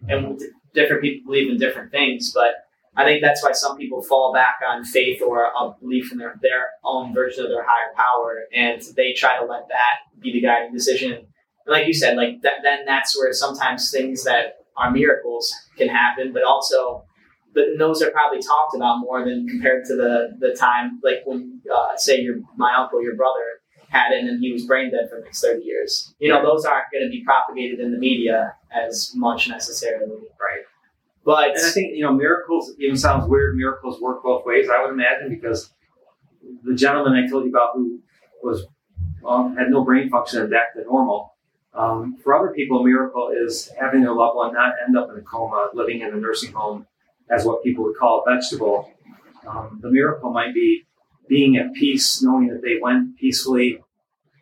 and 0.07 0.25
mm-hmm. 0.25 0.45
different 0.73 1.01
people 1.01 1.31
believe 1.31 1.51
in 1.51 1.57
different 1.57 1.91
things. 1.91 2.31
But 2.33 2.55
I 2.97 3.05
think 3.05 3.21
that's 3.21 3.43
why 3.43 3.51
some 3.53 3.77
people 3.77 4.01
fall 4.01 4.33
back 4.33 4.55
on 4.67 4.83
faith 4.83 5.21
or 5.21 5.45
a 5.45 5.75
belief 5.79 6.11
in 6.11 6.17
their 6.17 6.35
their 6.41 6.71
own 6.83 7.13
version 7.13 7.43
of 7.43 7.49
their 7.49 7.65
higher 7.65 7.93
power, 7.95 8.45
and 8.53 8.81
they 8.95 9.13
try 9.13 9.39
to 9.39 9.45
let 9.45 9.67
that 9.69 10.21
be 10.21 10.33
the 10.33 10.41
guiding 10.41 10.73
decision. 10.73 11.13
And 11.13 11.27
like 11.67 11.87
you 11.87 11.93
said, 11.93 12.17
like 12.17 12.41
that, 12.41 12.55
then 12.63 12.85
that's 12.85 13.17
where 13.17 13.31
sometimes 13.31 13.91
things 13.91 14.23
that 14.23 14.55
are 14.75 14.91
miracles 14.91 15.53
can 15.77 15.87
happen, 15.87 16.33
but 16.33 16.43
also. 16.43 17.05
But 17.53 17.63
those 17.77 18.01
are 18.01 18.11
probably 18.11 18.41
talked 18.41 18.75
about 18.75 18.99
more 18.99 19.25
than 19.25 19.47
compared 19.47 19.85
to 19.85 19.95
the 19.95 20.37
the 20.39 20.55
time, 20.55 20.99
like 21.03 21.21
when, 21.25 21.61
uh, 21.73 21.97
say, 21.97 22.21
your 22.21 22.37
my 22.55 22.75
uncle, 22.75 23.01
your 23.01 23.15
brother, 23.15 23.43
had 23.89 24.11
it 24.11 24.23
and 24.23 24.39
he 24.39 24.53
was 24.53 24.65
brain 24.65 24.91
dead 24.91 25.09
for 25.09 25.17
the 25.17 25.25
next 25.25 25.41
30 25.41 25.63
years. 25.63 26.13
You 26.19 26.29
know, 26.29 26.43
those 26.43 26.63
aren't 26.63 26.91
going 26.91 27.03
to 27.03 27.09
be 27.09 27.23
propagated 27.23 27.79
in 27.79 27.91
the 27.91 27.97
media 27.97 28.55
as 28.71 29.11
much 29.15 29.49
necessarily. 29.49 30.05
Right. 30.39 30.63
But 31.25 31.55
And 31.55 31.65
I 31.65 31.71
think 31.71 31.95
you 31.95 32.03
know 32.03 32.13
miracles 32.13 32.73
even 32.79 32.97
sounds 32.97 33.27
weird. 33.27 33.55
Miracles 33.55 33.99
work 34.01 34.23
both 34.23 34.45
ways. 34.45 34.69
I 34.69 34.83
would 34.83 34.93
imagine 34.93 35.29
because 35.29 35.71
the 36.63 36.75
gentleman 36.75 37.13
I 37.13 37.27
told 37.27 37.43
you 37.43 37.49
about 37.49 37.71
who 37.73 37.99
was 38.41 38.65
um, 39.27 39.55
had 39.55 39.69
no 39.69 39.83
brain 39.83 40.09
function 40.09 40.41
and 40.41 40.49
back 40.49 40.73
to 40.75 40.83
normal. 40.83 41.35
Um, 41.73 42.17
for 42.23 42.33
other 42.33 42.51
people, 42.51 42.79
a 42.79 42.83
miracle 42.83 43.31
is 43.45 43.71
having 43.79 44.01
their 44.01 44.13
loved 44.13 44.35
one 44.35 44.53
not 44.53 44.73
end 44.85 44.97
up 44.97 45.09
in 45.11 45.17
a 45.17 45.21
coma, 45.21 45.69
living 45.73 46.01
in 46.01 46.13
a 46.13 46.17
nursing 46.17 46.51
home, 46.51 46.87
as 47.29 47.45
what 47.45 47.63
people 47.63 47.83
would 47.83 47.97
call 47.97 48.23
a 48.25 48.33
vegetable. 48.33 48.91
Um, 49.47 49.79
the 49.81 49.89
miracle 49.89 50.31
might 50.31 50.53
be 50.53 50.83
being 51.27 51.57
at 51.57 51.73
peace, 51.73 52.21
knowing 52.21 52.47
that 52.47 52.61
they 52.61 52.77
went 52.81 53.17
peacefully 53.17 53.81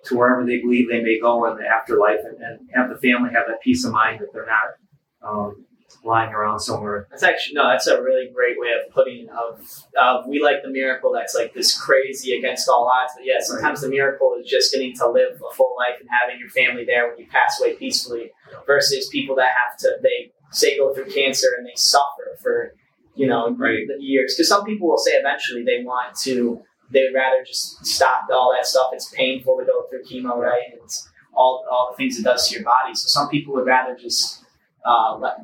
to 0.06 0.18
wherever 0.18 0.46
they 0.46 0.60
believe 0.60 0.90
they 0.90 1.02
may 1.02 1.20
go 1.20 1.50
in 1.52 1.58
the 1.58 1.68
afterlife, 1.68 2.20
and, 2.24 2.42
and 2.42 2.70
have 2.74 2.90
the 2.90 2.96
family 2.96 3.30
have 3.34 3.48
that 3.48 3.62
peace 3.62 3.84
of 3.86 3.92
mind 3.92 4.20
that 4.20 4.28
they're 4.34 4.46
not 4.46 5.30
um, 5.30 5.66
lying 6.04 6.34
around 6.34 6.60
somewhere. 6.60 7.08
that's 7.10 7.24
actually, 7.24 7.56
no, 7.56 7.68
that's 7.70 7.88
a 7.88 8.02
really 8.02 8.30
great 8.34 8.56
way 8.58 8.70
of 8.70 8.92
putting 8.94 9.26
it 9.26 9.30
of, 9.30 9.60
of 10.00 10.28
we 10.28 10.42
like 10.42 10.64
the 10.64 10.70
miracle 10.70 11.12
that's 11.12 11.36
like 11.36 11.54
this 11.54 11.78
crazy 11.78 12.38
against 12.38 12.70
all 12.70 12.90
odds. 12.94 13.14
But 13.16 13.26
yeah, 13.26 13.40
sometimes 13.40 13.82
the 13.82 13.90
miracle 13.90 14.38
is 14.40 14.50
just 14.50 14.72
getting 14.72 14.96
to 14.98 15.10
live 15.10 15.34
a 15.36 15.54
full 15.54 15.76
life 15.78 16.00
and 16.00 16.10
having 16.22 16.40
your 16.40 16.50
family 16.50 16.86
there 16.86 17.10
when 17.10 17.18
you 17.18 17.28
pass 17.28 17.60
away 17.60 17.76
peacefully 17.76 18.32
versus 18.66 19.10
people 19.10 19.36
that 19.36 19.52
have 19.58 19.78
to, 19.80 19.98
they 20.02 20.32
say 20.58 20.78
go 20.78 20.94
through 20.94 21.06
cancer 21.12 21.48
and 21.58 21.66
they 21.66 21.76
suffer 21.76 22.38
for, 22.42 22.74
you 23.16 23.28
know, 23.28 23.56
Right. 23.56 23.86
years. 24.00 24.36
Because 24.36 24.50
some 24.50 24.64
people 24.66 24.88
will 24.90 24.98
say 24.98 25.12
eventually 25.14 25.64
they 25.64 25.84
want 25.84 26.16
to, 26.24 26.62
they'd 26.92 27.14
rather 27.14 27.44
just 27.46 27.86
stop 27.86 28.28
all 28.32 28.54
that 28.56 28.66
stuff. 28.66 28.88
It's 28.94 29.10
painful 29.12 29.58
to 29.60 29.66
go 29.66 29.84
through 29.90 30.04
chemo, 30.04 30.36
right? 30.38 30.64
It's 30.84 31.10
all, 31.34 31.66
all 31.72 31.92
the 31.92 31.98
things 31.98 32.20
it 32.20 32.24
does 32.24 32.48
to 32.48 32.56
your 32.56 32.64
body. 32.64 32.94
So 32.96 33.08
some 33.08 33.30
people 33.30 33.54
would 33.56 33.66
rather 33.66 33.96
just 33.96 34.44
uh, 34.86 35.18
let, 35.18 35.38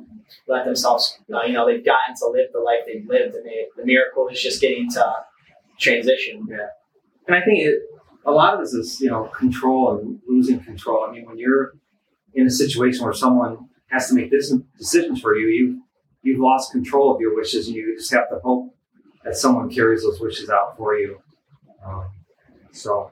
let 0.48 0.65
themselves, 0.65 1.17
uh, 1.34 1.41
you 1.43 1.53
know, 1.53 1.65
they've 1.65 1.86
gotten 1.86 2.15
to 2.20 2.27
live 2.27 2.48
the 2.53 2.60
life 2.60 2.82
they've 2.86 3.05
lived, 3.08 3.36
and 3.36 3.46
they, 3.46 3.65
the 3.75 3.86
miracle 3.86 4.27
is 4.29 4.41
just 4.41 4.62
getting 4.62 4.89
to 4.91 5.13
transition. 5.79 6.46
yeah 6.50 6.67
And 7.27 7.36
I 7.36 7.41
think 7.41 7.60
it, 7.60 7.79
a 8.25 8.32
lot 8.32 8.53
of 8.53 8.60
this 8.62 8.74
is, 8.74 9.01
you 9.01 9.10
know, 9.10 9.25
control 9.25 9.98
and 10.00 10.20
losing 10.27 10.60
control. 10.62 11.05
I 11.08 11.12
mean, 11.12 11.25
when 11.25 11.38
you're 11.38 11.74
in 12.34 12.48
a 12.48 12.50
situation 12.50 13.03
where 13.03 13.13
someone 13.13 13.70
has 13.93 14.07
to 14.09 14.15
make 14.15 14.31
decisions 14.31 15.21
for 15.21 15.35
you, 15.35 15.47
you 15.47 15.81
you've 16.23 16.39
lost 16.39 16.71
control 16.71 17.13
of 17.13 17.21
your 17.21 17.35
wishes, 17.35 17.67
and 17.67 17.75
you 17.75 17.95
just 17.97 18.12
have 18.13 18.29
to 18.29 18.39
hope 18.43 18.73
that 19.23 19.35
someone 19.35 19.69
carries 19.69 20.03
those 20.03 20.19
wishes 20.19 20.50
out 20.50 20.75
for 20.77 20.95
you. 20.97 21.17
Um, 21.85 22.05
so, 22.71 23.12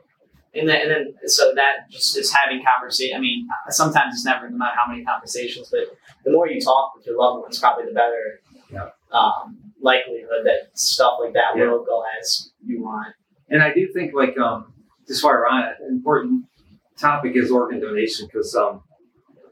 And 0.54 0.68
then, 0.68 0.82
and 0.82 0.92
then, 0.92 1.14
so 1.28 1.54
that 1.56 1.90
just 1.90 2.18
is 2.18 2.34
having 2.34 2.62
conversation. 2.64 3.16
I 3.18 3.20
mean, 3.22 3.48
sometimes 3.70 4.14
it's 4.16 4.26
never, 4.26 4.50
no 4.50 4.58
matter 4.58 4.76
how 4.76 4.92
many 4.92 5.04
conversations, 5.06 5.70
but 5.72 5.82
the 6.26 6.32
more 6.32 6.48
you 6.48 6.60
talk 6.60 6.94
with 6.96 7.06
your 7.06 7.18
loved 7.18 7.42
ones, 7.44 7.60
probably 7.60 7.86
the 7.86 7.94
better 7.94 8.42
Yeah. 8.72 8.90
um, 9.12 9.58
likelihood 9.82 10.46
that 10.46 10.78
stuff 10.78 11.14
like 11.22 11.34
that 11.34 11.56
Yeah. 11.58 11.70
will 11.72 11.84
go 11.84 12.04
as 12.20 12.52
you 12.66 12.82
want. 12.84 13.14
and 13.50 13.62
I 13.62 13.74
do 13.74 13.92
think, 13.94 14.14
like, 14.14 14.38
um, 14.38 14.74
just 15.08 15.22
while 15.24 15.34
we're 15.34 15.46
on 15.48 15.64
it, 15.66 15.76
an 15.82 15.90
important 15.98 16.46
topic 16.98 17.36
is 17.36 17.52
organ 17.52 17.82
donation 17.82 18.28
because, 18.28 18.56
um, 18.56 18.84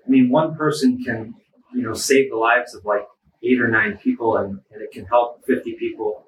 I 0.10 0.12
mean, 0.12 0.30
one 0.30 0.56
person 0.56 1.04
can, 1.04 1.36
you 1.72 1.84
know, 1.84 1.94
save 1.94 2.32
the 2.32 2.36
lives 2.36 2.74
of 2.74 2.84
like 2.84 3.06
eight 3.44 3.62
or 3.62 3.68
nine 3.68 4.00
people, 4.00 4.38
and, 4.38 4.60
and 4.72 4.82
it 4.82 4.92
can 4.92 5.06
help 5.06 5.46
50 5.46 5.74
people 5.74 6.24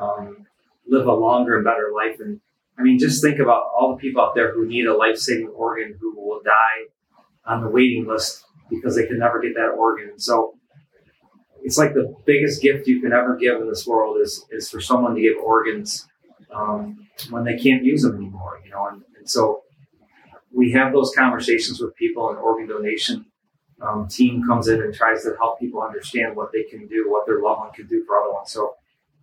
um, 0.00 0.46
live 0.88 1.06
a 1.06 1.12
longer 1.12 1.54
and 1.54 1.64
better 1.64 1.92
life. 1.94 2.18
And 2.18 2.40
I 2.76 2.82
mean, 2.82 2.98
just 2.98 3.22
think 3.22 3.38
about 3.38 3.70
all 3.72 3.94
the 3.94 4.00
people 4.00 4.20
out 4.20 4.34
there 4.34 4.52
who 4.52 4.66
need 4.66 4.86
a 4.86 4.96
life 4.96 5.16
saving 5.16 5.46
organ 5.50 5.96
who 6.00 6.16
will 6.16 6.40
die 6.44 6.88
on 7.46 7.62
the 7.62 7.68
waiting 7.68 8.04
list 8.08 8.44
because 8.68 8.96
they 8.96 9.06
can 9.06 9.20
never 9.20 9.40
get 9.40 9.54
that 9.54 9.76
organ. 9.78 10.18
So 10.18 10.56
it's 11.62 11.78
like 11.78 11.94
the 11.94 12.12
biggest 12.26 12.60
gift 12.60 12.88
you 12.88 13.00
can 13.00 13.12
ever 13.12 13.36
give 13.36 13.60
in 13.60 13.68
this 13.68 13.86
world 13.86 14.20
is, 14.20 14.44
is 14.50 14.68
for 14.68 14.80
someone 14.80 15.14
to 15.14 15.20
give 15.20 15.36
organs 15.40 16.08
um, 16.52 17.06
when 17.30 17.44
they 17.44 17.56
can't 17.56 17.84
use 17.84 18.02
them 18.02 18.16
anymore, 18.16 18.60
you 18.64 18.72
know. 18.72 18.88
And, 18.88 19.02
and 19.16 19.30
so 19.30 19.59
we 20.52 20.72
have 20.72 20.92
those 20.92 21.12
conversations 21.16 21.80
with 21.80 21.94
people, 21.96 22.28
and 22.30 22.38
organ 22.38 22.68
donation 22.68 23.26
um, 23.82 24.08
team 24.08 24.44
comes 24.46 24.68
in 24.68 24.82
and 24.82 24.94
tries 24.94 25.22
to 25.22 25.34
help 25.38 25.58
people 25.58 25.82
understand 25.82 26.36
what 26.36 26.52
they 26.52 26.64
can 26.64 26.86
do, 26.86 27.06
what 27.08 27.26
their 27.26 27.40
loved 27.40 27.60
one 27.60 27.72
can 27.72 27.86
do 27.86 28.04
for 28.04 28.16
other 28.16 28.32
ones. 28.32 28.50
So 28.50 28.74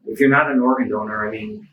if 0.05 0.19
you're 0.19 0.29
not 0.29 0.49
an 0.49 0.59
organ 0.59 0.89
donor, 0.89 1.27
I 1.27 1.31
mean, 1.31 1.67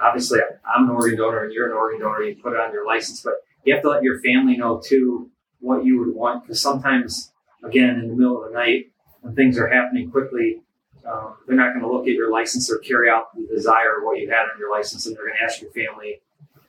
obviously 0.00 0.40
I'm 0.64 0.84
an 0.84 0.90
organ 0.90 1.16
donor 1.16 1.44
and 1.44 1.52
you're 1.52 1.66
an 1.66 1.72
organ 1.72 2.00
donor, 2.00 2.22
you 2.22 2.36
put 2.36 2.52
it 2.52 2.60
on 2.60 2.72
your 2.72 2.86
license, 2.86 3.22
but 3.22 3.34
you 3.64 3.74
have 3.74 3.82
to 3.82 3.88
let 3.88 4.02
your 4.02 4.20
family 4.20 4.56
know 4.56 4.80
too 4.84 5.30
what 5.60 5.84
you 5.84 5.98
would 5.98 6.14
want 6.14 6.42
because 6.42 6.60
sometimes, 6.60 7.32
again, 7.64 8.00
in 8.00 8.08
the 8.08 8.14
middle 8.14 8.44
of 8.44 8.50
the 8.50 8.54
night 8.54 8.86
when 9.22 9.34
things 9.34 9.58
are 9.58 9.68
happening 9.68 10.10
quickly, 10.10 10.62
um, 11.10 11.36
they're 11.46 11.56
not 11.56 11.72
going 11.72 11.84
to 11.84 11.90
look 11.90 12.06
at 12.06 12.14
your 12.14 12.30
license 12.30 12.70
or 12.70 12.78
carry 12.78 13.08
out 13.08 13.34
the 13.34 13.46
desire 13.54 13.98
of 13.98 14.04
what 14.04 14.18
you 14.18 14.28
had 14.28 14.42
on 14.42 14.58
your 14.58 14.72
license, 14.72 15.06
and 15.06 15.16
they're 15.16 15.24
going 15.24 15.36
to 15.38 15.44
ask 15.44 15.62
your 15.62 15.70
family. 15.70 16.20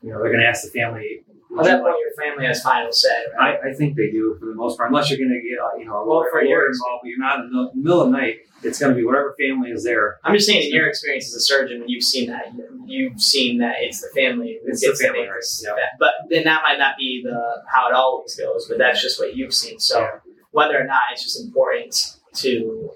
You 0.04 0.12
know, 0.12 0.22
they're 0.22 0.32
going 0.32 0.42
to 0.42 0.48
ask 0.48 0.64
the 0.64 0.70
family. 0.70 1.24
At 1.60 1.64
that 1.64 1.82
point, 1.82 1.96
your 2.04 2.14
family 2.26 2.46
has 2.46 2.62
final 2.62 2.92
say, 2.92 3.10
right? 3.40 3.58
I, 3.64 3.70
I 3.70 3.74
think 3.74 3.96
they 3.96 4.12
do 4.12 4.36
for 4.40 4.46
the 4.48 4.54
most 4.54 4.78
part, 4.78 4.90
unless 4.90 5.10
you're 5.10 5.18
going 5.18 5.30
to 5.30 5.42
get 5.48 5.58
uh, 5.64 5.78
you 5.80 5.86
know 5.86 5.98
a 6.04 6.06
Well, 6.06 6.18
lawyer, 6.18 6.30
for 6.32 6.42
lawyer 6.44 6.68
involved. 6.68 7.02
But 7.04 7.08
you're 7.10 7.20
not 7.20 7.40
in 7.40 7.50
the 7.52 7.70
middle 7.76 8.02
of 8.02 8.12
the 8.12 8.18
night. 8.18 8.36
It's 8.64 8.80
going 8.80 8.92
to 8.92 8.96
be 8.98 9.06
whatever 9.06 9.34
family 9.40 9.70
is 9.70 9.84
there. 9.84 10.18
I'm 10.24 10.34
just 10.36 10.48
saying, 10.48 10.68
in 10.68 10.76
your 10.76 10.88
experience 10.88 11.28
as 11.28 11.36
a 11.36 11.40
surgeon, 11.40 11.80
when 11.80 11.90
you've 11.90 12.04
seen 12.04 12.30
that, 12.30 12.46
you've 12.86 13.22
seen 13.22 13.60
that 13.60 13.76
it's 13.80 14.02
the 14.02 14.10
family 14.16 14.60
It's 14.66 14.82
the 14.82 14.94
family, 14.96 15.22
make 15.22 15.30
right, 15.30 15.38
this. 15.40 15.64
yeah. 15.66 15.74
But 16.00 16.12
then 16.30 16.44
that 16.46 16.64
might 16.64 16.80
not 16.80 16.96
be 16.98 17.22
the 17.24 17.40
how 17.74 17.88
it 17.90 17.94
always 17.94 18.36
goes, 18.36 18.68
but 18.68 18.78
that's 18.80 19.02
just 19.02 19.20
what 19.20 19.36
you've 19.36 19.54
seen. 19.54 19.80
So 19.80 20.00
Yeah. 20.00 20.08
whether 20.52 20.78
or 20.80 20.86
not 20.86 21.02
it's 21.14 21.24
just 21.24 21.40
important 21.44 21.96
to 22.36 22.90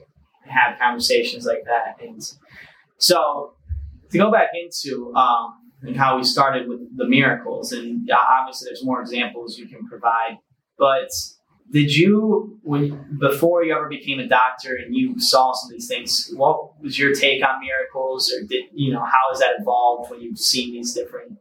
have 0.46 0.78
conversations 0.80 1.46
like 1.46 1.64
that. 1.66 2.04
And 2.04 2.22
so 2.98 3.54
to 4.12 4.18
go 4.18 4.32
back 4.32 4.50
into 4.62 5.14
um, 5.16 5.61
like 5.84 5.96
how 5.96 6.18
we 6.18 6.24
started 6.24 6.68
with 6.68 6.80
the 6.96 7.08
miracles, 7.08 7.72
and 7.72 8.10
obviously 8.12 8.68
there's 8.68 8.86
more 8.86 9.02
examples 9.02 9.58
you 9.58 9.68
can 9.68 9.88
provide, 9.88 10.38
but 10.78 11.10
did 11.72 11.96
you 11.96 12.60
when 12.64 13.18
before 13.20 13.64
you 13.64 13.74
ever 13.74 13.88
became 13.88 14.20
a 14.20 14.28
doctor 14.28 14.76
and 14.76 14.96
you 14.96 15.20
saw 15.20 15.54
some 15.54 15.70
of 15.70 15.72
these 15.72 15.88
things 15.88 16.32
what 16.36 16.80
was 16.82 17.00
your 17.00 17.14
take 17.14 17.42
on 17.48 17.62
miracles 17.62 18.32
or 18.34 18.46
did 18.46 18.66
you 18.74 18.92
know 18.92 19.00
how 19.00 19.30
has 19.32 19.40
that 19.40 19.54
evolved 19.60 20.12
when 20.12 20.20
you've 20.20 20.38
seen 20.38 20.74
these 20.74 20.94
different 20.94 21.38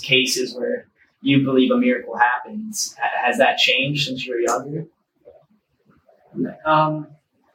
cases 0.00 0.54
where 0.54 0.88
you 1.20 1.44
believe 1.44 1.70
a 1.70 1.76
miracle 1.76 2.16
happens 2.16 2.96
has 3.22 3.36
that 3.36 3.58
changed 3.58 4.06
since 4.06 4.24
you 4.24 4.32
were 4.32 4.40
younger 4.40 4.86
Um, 6.64 7.08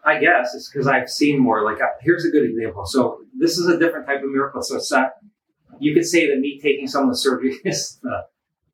I 0.04 0.20
guess 0.20 0.56
it's 0.56 0.70
because 0.70 0.88
I've 0.88 1.10
seen 1.10 1.40
more. 1.40 1.64
Like, 1.64 1.82
uh, 1.82 1.90
here's 2.02 2.26
a 2.26 2.30
good 2.30 2.44
example. 2.50 2.86
So 2.86 3.22
this 3.38 3.58
is 3.58 3.68
a 3.68 3.78
different 3.78 4.08
type 4.08 4.24
of 4.24 4.30
miracle. 4.30 4.62
So. 4.64 4.80
You 5.82 5.94
could 5.94 6.06
say 6.06 6.30
that 6.30 6.40
me 6.40 6.60
taking 6.62 6.88
someone's 6.88 7.22
surgery 7.22 7.60
is 7.66 8.00
the, 8.04 8.26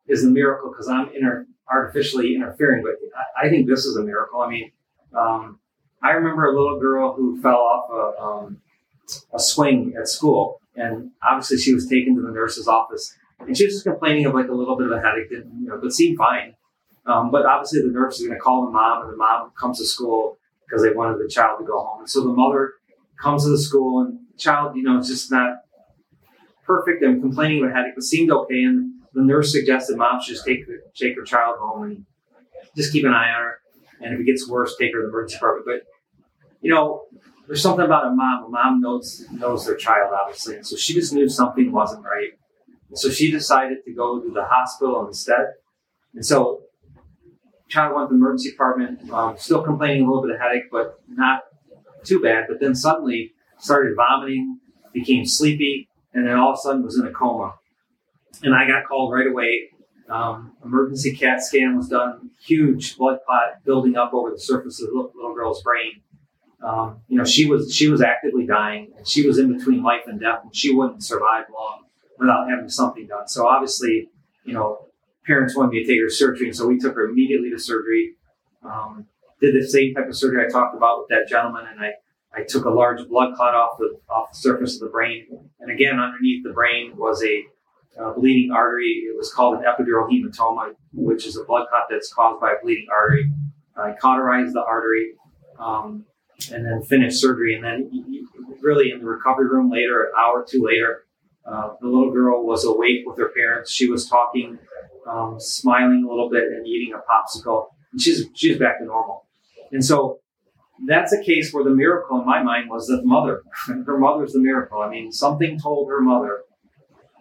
is 0.07 0.23
a 0.23 0.29
miracle 0.29 0.69
because 0.69 0.87
I'm 0.87 1.09
inter, 1.15 1.47
artificially 1.69 2.35
interfering. 2.35 2.83
But 2.83 2.95
I, 3.15 3.47
I 3.47 3.49
think 3.49 3.67
this 3.67 3.85
is 3.85 3.95
a 3.95 4.03
miracle. 4.03 4.41
I 4.41 4.49
mean, 4.49 4.71
um, 5.17 5.59
I 6.03 6.11
remember 6.11 6.45
a 6.45 6.55
little 6.55 6.79
girl 6.79 7.13
who 7.13 7.41
fell 7.41 7.55
off 7.55 7.89
a, 7.89 8.21
um, 8.21 8.61
a 9.33 9.39
swing 9.39 9.95
at 9.99 10.07
school, 10.07 10.61
and 10.75 11.11
obviously 11.27 11.57
she 11.57 11.73
was 11.73 11.87
taken 11.87 12.15
to 12.15 12.21
the 12.21 12.31
nurse's 12.31 12.67
office, 12.67 13.15
and 13.39 13.57
she 13.57 13.65
was 13.65 13.75
just 13.75 13.85
complaining 13.85 14.25
of 14.25 14.33
like 14.33 14.49
a 14.49 14.53
little 14.53 14.77
bit 14.77 14.87
of 14.87 14.93
a 14.93 15.01
headache, 15.01 15.29
didn't, 15.29 15.59
you 15.59 15.67
know, 15.67 15.79
but 15.81 15.93
seemed 15.93 16.17
fine. 16.17 16.55
Um, 17.05 17.31
but 17.31 17.45
obviously 17.45 17.81
the 17.81 17.91
nurse 17.91 18.19
is 18.19 18.27
going 18.27 18.37
to 18.37 18.41
call 18.41 18.65
the 18.65 18.71
mom, 18.71 19.03
and 19.03 19.13
the 19.13 19.17
mom 19.17 19.51
comes 19.59 19.79
to 19.79 19.85
school 19.85 20.37
because 20.65 20.83
they 20.83 20.91
wanted 20.91 21.19
the 21.19 21.29
child 21.29 21.59
to 21.59 21.65
go 21.65 21.79
home. 21.79 22.01
And 22.01 22.09
so 22.09 22.21
the 22.21 22.33
mother 22.33 22.73
comes 23.21 23.43
to 23.45 23.49
the 23.49 23.57
school, 23.57 24.01
and 24.01 24.19
the 24.31 24.37
child, 24.37 24.75
you 24.75 24.83
know, 24.83 24.99
is 24.99 25.07
just 25.07 25.31
not 25.31 25.61
perfect 26.67 27.01
and 27.01 27.21
complaining 27.21 27.63
of 27.63 27.71
a 27.71 27.73
headache, 27.73 27.95
but 27.95 28.03
seemed 28.03 28.29
okay. 28.29 28.63
And 28.63 28.91
the 29.13 29.23
nurse 29.23 29.51
suggested 29.51 29.97
mom 29.97 30.19
should 30.21 30.35
just 30.35 30.45
take 30.45 30.65
take 30.95 31.15
her 31.15 31.23
child 31.23 31.55
home 31.59 31.83
and 31.83 32.05
just 32.75 32.91
keep 32.91 33.05
an 33.05 33.13
eye 33.13 33.31
on 33.31 33.43
her. 33.43 33.59
and 34.01 34.13
if 34.13 34.19
it 34.19 34.25
gets 34.25 34.47
worse, 34.47 34.75
take 34.77 34.93
her 34.93 35.01
to 35.01 35.07
the 35.07 35.09
emergency 35.09 35.35
department. 35.35 35.65
But 35.65 35.87
you 36.61 36.73
know, 36.73 37.05
there's 37.47 37.61
something 37.61 37.85
about 37.85 38.05
a 38.05 38.11
mom. 38.11 38.45
A 38.45 38.49
mom 38.49 38.81
knows 38.81 39.25
knows 39.31 39.65
their 39.65 39.75
child 39.75 40.13
obviously, 40.13 40.57
and 40.57 40.67
so 40.67 40.75
she 40.75 40.93
just 40.93 41.13
knew 41.13 41.29
something 41.29 41.71
wasn't 41.71 42.03
right. 42.03 42.33
And 42.89 42.99
so 42.99 43.09
she 43.09 43.31
decided 43.31 43.79
to 43.85 43.93
go 43.93 44.21
to 44.21 44.31
the 44.31 44.43
hospital 44.45 45.07
instead. 45.07 45.53
And 46.13 46.25
so, 46.25 46.61
child 47.69 47.95
went 47.95 48.09
to 48.09 48.13
the 48.13 48.17
emergency 48.17 48.51
department, 48.51 49.09
um, 49.11 49.37
still 49.37 49.63
complaining 49.63 50.03
a 50.03 50.07
little 50.07 50.21
bit 50.21 50.35
of 50.35 50.41
headache, 50.41 50.71
but 50.71 50.99
not 51.07 51.41
too 52.03 52.21
bad. 52.21 52.45
But 52.47 52.59
then 52.59 52.75
suddenly 52.75 53.33
started 53.59 53.95
vomiting, 53.95 54.59
became 54.93 55.25
sleepy, 55.25 55.89
and 56.17 56.25
then 56.25 56.35
all 56.35 56.51
of 56.51 56.55
a 56.55 56.61
sudden 56.61 56.81
was 56.81 56.99
in 56.99 57.05
a 57.05 57.11
coma. 57.11 57.53
And 58.41 58.55
I 58.55 58.67
got 58.67 58.87
called 58.87 59.13
right 59.13 59.27
away. 59.27 59.69
Um, 60.09 60.53
emergency 60.65 61.15
CAT 61.15 61.43
scan 61.43 61.77
was 61.77 61.89
done. 61.89 62.31
Huge 62.43 62.97
blood 62.97 63.19
clot 63.23 63.63
building 63.63 63.95
up 63.95 64.13
over 64.15 64.31
the 64.31 64.39
surface 64.39 64.81
of 64.81 64.89
the 64.89 64.95
little, 64.95 65.35
girl's 65.35 65.61
brain. 65.61 66.01
Um, 66.63 67.01
you 67.07 67.19
know, 67.19 67.23
she 67.23 67.45
was 67.45 67.71
she 67.71 67.87
was 67.87 68.01
actively 68.01 68.47
dying, 68.47 68.93
and 68.97 69.07
she 69.07 69.27
was 69.27 69.37
in 69.37 69.55
between 69.55 69.83
life 69.83 70.03
and 70.07 70.19
death, 70.19 70.39
and 70.41 70.55
she 70.55 70.73
wouldn't 70.73 71.03
survive 71.03 71.45
long 71.53 71.83
without 72.17 72.49
having 72.49 72.67
something 72.67 73.05
done. 73.05 73.27
So 73.27 73.47
obviously, 73.47 74.09
you 74.43 74.53
know, 74.53 74.87
parents 75.27 75.55
wanted 75.55 75.69
me 75.69 75.83
to 75.83 75.87
take 75.87 75.99
her 75.99 76.07
to 76.07 76.13
surgery, 76.13 76.47
and 76.47 76.55
so 76.55 76.67
we 76.67 76.79
took 76.79 76.95
her 76.95 77.09
immediately 77.09 77.51
to 77.51 77.59
surgery. 77.59 78.15
Um, 78.63 79.05
did 79.39 79.53
the 79.53 79.67
same 79.67 79.93
type 79.93 80.07
of 80.07 80.17
surgery 80.17 80.43
I 80.43 80.49
talked 80.49 80.75
about 80.75 80.97
with 80.97 81.09
that 81.09 81.27
gentleman, 81.29 81.65
and 81.69 81.79
I 81.79 81.91
I 82.37 82.43
took 82.43 82.65
a 82.65 82.69
large 82.69 83.07
blood 83.07 83.35
clot 83.35 83.55
off 83.55 83.77
the 83.79 83.99
off 84.09 84.31
the 84.31 84.37
surface 84.37 84.75
of 84.75 84.81
the 84.81 84.91
brain, 84.91 85.25
and 85.59 85.71
again 85.71 85.99
underneath 85.99 86.43
the 86.43 86.53
brain 86.53 86.93
was 86.95 87.23
a 87.23 87.45
uh, 87.99 88.13
bleeding 88.13 88.51
artery. 88.51 89.05
It 89.09 89.17
was 89.17 89.33
called 89.33 89.57
an 89.57 89.63
epidural 89.63 90.07
hematoma, 90.07 90.75
which 90.93 91.25
is 91.25 91.35
a 91.35 91.43
blood 91.43 91.65
clot 91.69 91.83
that's 91.89 92.13
caused 92.13 92.39
by 92.39 92.51
a 92.51 92.63
bleeding 92.63 92.87
artery. 92.95 93.31
I 93.75 93.93
cauterized 93.99 94.53
the 94.53 94.63
artery, 94.63 95.13
um, 95.59 96.05
and 96.51 96.65
then 96.65 96.83
finished 96.83 97.19
surgery. 97.19 97.55
And 97.55 97.63
then, 97.63 97.89
really, 98.61 98.91
in 98.91 98.99
the 98.99 99.05
recovery 99.05 99.47
room 99.47 99.71
later, 99.71 100.03
an 100.03 100.11
hour 100.17 100.41
or 100.41 100.45
two 100.47 100.63
later, 100.63 101.05
uh, 101.45 101.73
the 101.81 101.87
little 101.87 102.11
girl 102.11 102.45
was 102.45 102.65
awake 102.65 103.01
with 103.05 103.17
her 103.17 103.29
parents. 103.29 103.71
She 103.71 103.89
was 103.89 104.07
talking, 104.07 104.59
um, 105.07 105.39
smiling 105.39 106.05
a 106.05 106.09
little 106.09 106.29
bit, 106.29 106.43
and 106.43 106.67
eating 106.67 106.93
a 106.93 106.97
popsicle. 106.97 107.67
And 107.91 108.01
she's 108.01 108.25
she's 108.35 108.57
back 108.59 108.79
to 108.79 108.85
normal. 108.85 109.25
And 109.71 109.83
so 109.83 110.19
that's 110.85 111.13
a 111.13 111.23
case 111.23 111.53
where 111.53 111.63
the 111.63 111.71
miracle 111.71 112.19
in 112.19 112.25
my 112.25 112.43
mind 112.43 112.69
was 112.69 112.87
that 112.87 112.97
the 112.97 113.07
mother, 113.07 113.41
her 113.67 113.97
mother's 113.97 114.33
the 114.33 114.39
miracle. 114.39 114.81
I 114.81 114.89
mean, 114.89 115.11
something 115.11 115.59
told 115.59 115.89
her 115.89 116.01
mother 116.01 116.41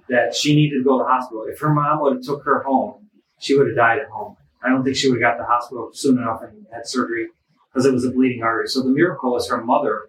that 0.08 0.34
she 0.34 0.54
needed 0.54 0.78
to 0.78 0.84
go 0.84 0.98
to 0.98 1.04
the 1.04 1.08
hospital. 1.10 1.46
If 1.48 1.58
her 1.60 1.72
mom 1.72 2.00
would 2.02 2.14
have 2.14 2.22
took 2.22 2.44
her 2.44 2.62
home, 2.62 3.08
she 3.40 3.56
would 3.56 3.68
have 3.68 3.76
died 3.76 3.98
at 3.98 4.08
home. 4.08 4.36
I 4.62 4.68
don't 4.68 4.84
think 4.84 4.96
she 4.96 5.10
would 5.10 5.22
have 5.22 5.36
got 5.36 5.38
the 5.38 5.46
hospital 5.46 5.90
soon 5.92 6.18
enough 6.18 6.42
and 6.42 6.66
had 6.72 6.86
surgery 6.86 7.28
because 7.72 7.86
it 7.86 7.92
was 7.92 8.04
a 8.04 8.10
bleeding 8.10 8.42
artery. 8.42 8.68
So 8.68 8.82
the 8.82 8.90
miracle 8.90 9.36
is 9.36 9.48
her 9.48 9.62
mother 9.62 10.08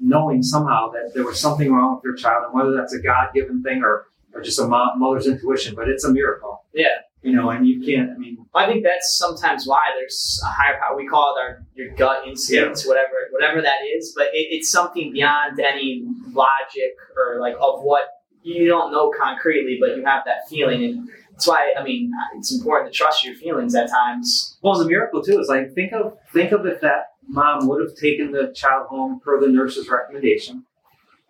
knowing 0.00 0.42
somehow 0.42 0.90
that 0.90 1.12
there 1.14 1.24
was 1.24 1.40
something 1.40 1.72
wrong 1.72 1.96
with 1.96 2.04
her 2.04 2.16
child, 2.16 2.44
and 2.44 2.54
whether 2.54 2.72
that's 2.76 2.92
a 2.92 3.00
God 3.00 3.28
given 3.34 3.62
thing 3.62 3.82
or, 3.82 4.06
or 4.34 4.42
just 4.42 4.58
a 4.58 4.66
mother's 4.66 5.26
intuition, 5.26 5.74
but 5.74 5.88
it's 5.88 6.04
a 6.04 6.12
miracle. 6.12 6.64
Yeah. 6.72 6.88
You 7.24 7.34
know, 7.34 7.48
and 7.48 7.66
you 7.66 7.80
can't, 7.80 8.10
I 8.10 8.18
mean, 8.18 8.36
I 8.54 8.66
think 8.66 8.84
that's 8.84 9.16
sometimes 9.16 9.66
why 9.66 9.80
there's 9.98 10.40
a 10.44 10.48
higher 10.48 10.78
power. 10.78 10.94
We 10.94 11.06
call 11.06 11.34
it 11.34 11.40
our 11.40 11.66
your 11.74 11.94
gut 11.94 12.28
instinct, 12.28 12.82
yeah. 12.84 12.88
whatever 12.88 13.14
whatever 13.30 13.62
that 13.62 13.78
is. 13.96 14.12
But 14.14 14.26
it, 14.34 14.48
it's 14.50 14.70
something 14.70 15.10
beyond 15.10 15.58
any 15.58 16.04
logic 16.32 16.92
or 17.16 17.40
like 17.40 17.54
of 17.54 17.82
what 17.82 18.02
you 18.42 18.68
don't 18.68 18.92
know 18.92 19.10
concretely, 19.18 19.78
but 19.80 19.96
you 19.96 20.04
have 20.04 20.24
that 20.26 20.46
feeling, 20.50 20.84
and 20.84 21.08
that's 21.30 21.46
why 21.48 21.72
I 21.78 21.82
mean 21.82 22.12
it's 22.36 22.54
important 22.54 22.92
to 22.92 22.96
trust 22.96 23.24
your 23.24 23.34
feelings 23.34 23.74
at 23.74 23.88
times. 23.88 24.58
Well, 24.60 24.74
it's 24.74 24.84
a 24.84 24.88
miracle 24.88 25.22
too 25.22 25.38
It's 25.40 25.48
like 25.48 25.72
think 25.74 25.92
of 25.94 26.18
think 26.32 26.52
of 26.52 26.66
if 26.66 26.82
that 26.82 27.06
mom 27.26 27.66
would 27.68 27.80
have 27.80 27.96
taken 27.96 28.32
the 28.32 28.52
child 28.54 28.88
home 28.88 29.18
per 29.24 29.40
the 29.40 29.48
nurse's 29.48 29.88
recommendation, 29.88 30.64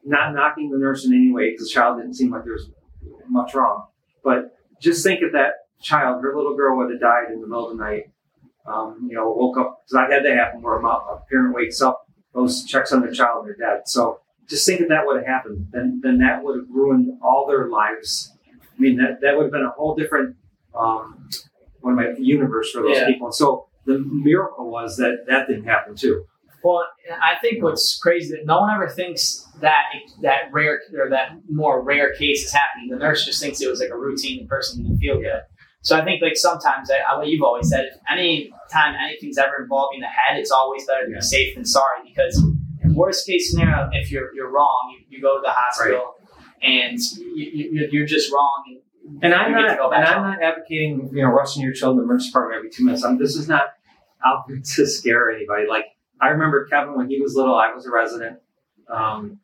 not 0.04 0.34
knocking 0.34 0.70
the 0.70 0.78
nurse 0.78 1.06
in 1.06 1.14
any 1.14 1.30
way 1.30 1.52
because 1.52 1.68
the 1.68 1.72
child 1.74 1.98
didn't 1.98 2.14
seem 2.14 2.30
like 2.30 2.42
there 2.42 2.54
was 2.54 2.68
much 3.28 3.54
wrong, 3.54 3.86
but 4.24 4.56
just 4.80 5.04
think 5.04 5.22
of 5.22 5.32
that 5.32 5.52
child, 5.82 6.22
her 6.22 6.36
little 6.36 6.56
girl 6.56 6.76
would 6.78 6.90
have 6.90 7.00
died 7.00 7.32
in 7.32 7.40
the 7.40 7.46
middle 7.46 7.70
of 7.70 7.76
the 7.76 7.82
night. 7.82 8.04
Um, 8.66 9.06
you 9.10 9.14
know, 9.14 9.30
woke 9.30 9.58
up 9.58 9.82
because 9.84 10.08
I 10.08 10.12
had 10.12 10.24
that 10.24 10.36
happen 10.36 10.62
where 10.62 10.78
a, 10.78 11.20
parent 11.30 11.54
wakes 11.54 11.82
up, 11.82 12.06
goes 12.34 12.64
checks 12.64 12.92
on 12.92 13.02
their 13.02 13.12
child, 13.12 13.44
and 13.44 13.54
they're 13.58 13.74
dead. 13.76 13.82
So 13.86 14.20
just 14.48 14.66
think 14.66 14.80
if 14.80 14.88
that 14.88 15.04
would 15.04 15.18
have 15.18 15.26
happened, 15.26 15.66
then 15.70 16.00
then 16.02 16.18
that 16.18 16.42
would 16.42 16.60
have 16.60 16.70
ruined 16.70 17.18
all 17.22 17.46
their 17.46 17.68
lives. 17.68 18.32
I 18.50 18.80
mean, 18.80 18.96
that 18.96 19.20
that 19.20 19.36
would 19.36 19.44
have 19.44 19.52
been 19.52 19.64
a 19.64 19.70
whole 19.70 19.94
different 19.94 20.36
um, 20.74 21.28
one 21.80 21.92
of 21.92 21.98
my 21.98 22.14
universe 22.18 22.70
for 22.70 22.82
those 22.82 22.96
yeah. 22.96 23.06
people. 23.06 23.26
And 23.26 23.34
so 23.34 23.68
the 23.84 23.98
miracle 23.98 24.70
was 24.70 24.96
that 24.96 25.24
that 25.28 25.46
didn't 25.46 25.64
happen 25.64 25.94
too. 25.94 26.24
Well, 26.62 26.82
I 27.10 27.38
think 27.42 27.62
what's 27.62 27.98
crazy 27.98 28.34
that 28.34 28.46
no 28.46 28.60
one 28.60 28.74
ever 28.74 28.88
thinks 28.88 29.46
that 29.60 29.82
that 30.22 30.50
rare 30.50 30.80
or 30.98 31.10
that 31.10 31.32
more 31.50 31.82
rare 31.82 32.14
case 32.14 32.46
is 32.46 32.52
happening. 32.52 32.88
The 32.88 32.96
nurse 32.96 33.26
just 33.26 33.42
thinks 33.42 33.60
it 33.60 33.68
was 33.68 33.80
like 33.80 33.90
a 33.90 33.98
routine 33.98 34.48
person 34.48 34.82
didn't 34.82 34.98
feel 34.98 35.20
good. 35.20 35.42
So 35.84 35.98
I 35.98 36.02
think 36.02 36.22
like 36.22 36.36
sometimes 36.36 36.90
I, 36.90 37.16
what 37.16 37.28
you've 37.28 37.42
always 37.42 37.68
said, 37.68 37.90
any 38.10 38.50
time 38.72 38.94
anything's 39.04 39.36
ever 39.36 39.62
involving 39.62 40.00
the 40.00 40.06
head, 40.06 40.38
it's 40.38 40.50
always 40.50 40.86
better 40.86 41.04
to 41.06 41.12
be 41.12 41.20
safe 41.20 41.54
than 41.54 41.66
sorry 41.66 42.00
because 42.06 42.42
worst 42.94 43.26
case 43.26 43.50
scenario, 43.50 43.90
if 43.92 44.10
you're 44.10 44.34
you're 44.34 44.50
wrong, 44.50 44.96
you, 44.96 45.16
you 45.16 45.22
go 45.22 45.36
to 45.36 45.42
the 45.44 45.52
hospital 45.52 46.14
right. 46.22 46.70
and 46.70 46.98
you, 47.36 48.02
are 48.02 48.06
just 48.06 48.32
wrong. 48.32 48.80
And, 49.04 49.24
and 49.24 49.34
I'm 49.34 49.52
not, 49.52 49.94
and 49.94 50.04
I'm 50.04 50.22
not 50.22 50.42
advocating 50.42 51.10
you 51.12 51.22
know 51.22 51.28
rushing 51.28 51.62
your 51.62 51.74
children 51.74 51.98
to 51.98 52.00
the 52.00 52.04
emergency 52.04 52.30
department 52.30 52.58
every 52.58 52.70
two 52.70 52.84
minutes. 52.84 53.04
I'm, 53.04 53.18
this 53.18 53.36
is 53.36 53.46
not 53.46 53.64
out 54.24 54.44
to 54.48 54.86
scare 54.86 55.30
anybody. 55.30 55.66
Like 55.68 55.84
I 56.18 56.28
remember 56.28 56.64
Kevin 56.64 56.96
when 56.96 57.10
he 57.10 57.20
was 57.20 57.34
little, 57.34 57.56
I 57.56 57.74
was 57.74 57.84
a 57.84 57.90
resident, 57.90 58.38
um, 58.88 59.38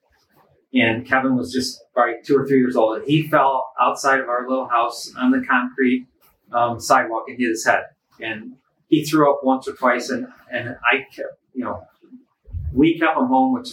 and 0.73 1.07
Kevin 1.07 1.37
was 1.37 1.53
just 1.53 1.83
probably 1.93 2.15
two 2.25 2.39
or 2.39 2.47
three 2.47 2.61
years 2.61 2.77
old, 2.77 2.97
and 2.97 3.07
he 3.07 3.29
fell 3.29 3.75
outside 3.79 4.21
of 4.21 4.31
our 4.31 4.49
little 4.49 4.69
house 4.69 5.13
on 5.19 5.33
the 5.33 5.45
concrete 5.47 6.07
um, 6.53 6.81
sidewalk 6.81 7.25
and 7.29 7.39
hit 7.39 7.49
his 7.49 7.65
head, 7.65 7.85
and 8.21 8.53
he 8.89 9.05
threw 9.05 9.33
up 9.33 9.41
once 9.43 9.69
or 9.69 9.75
twice, 9.75 10.11
and 10.11 10.27
and 10.53 10.77
I 10.85 11.07
kept 11.15 11.39
you 11.55 11.65
know 11.65 11.87
we 12.73 12.99
kept 12.99 13.17
him 13.17 13.27
home, 13.27 13.53
which 13.53 13.69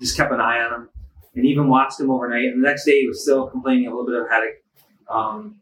just 0.00 0.16
kept 0.16 0.32
an 0.32 0.40
eye 0.40 0.60
on 0.60 0.72
him, 0.72 0.88
and 1.34 1.46
even 1.46 1.68
watched 1.68 2.00
him 2.00 2.10
overnight. 2.10 2.44
And 2.44 2.62
the 2.62 2.68
next 2.68 2.84
day, 2.84 3.00
he 3.00 3.06
was 3.06 3.22
still 3.22 3.48
complaining 3.48 3.86
a 3.86 3.90
little 3.90 4.06
bit 4.06 4.20
of 4.20 4.28
headache. 4.28 4.62
Um, 5.08 5.60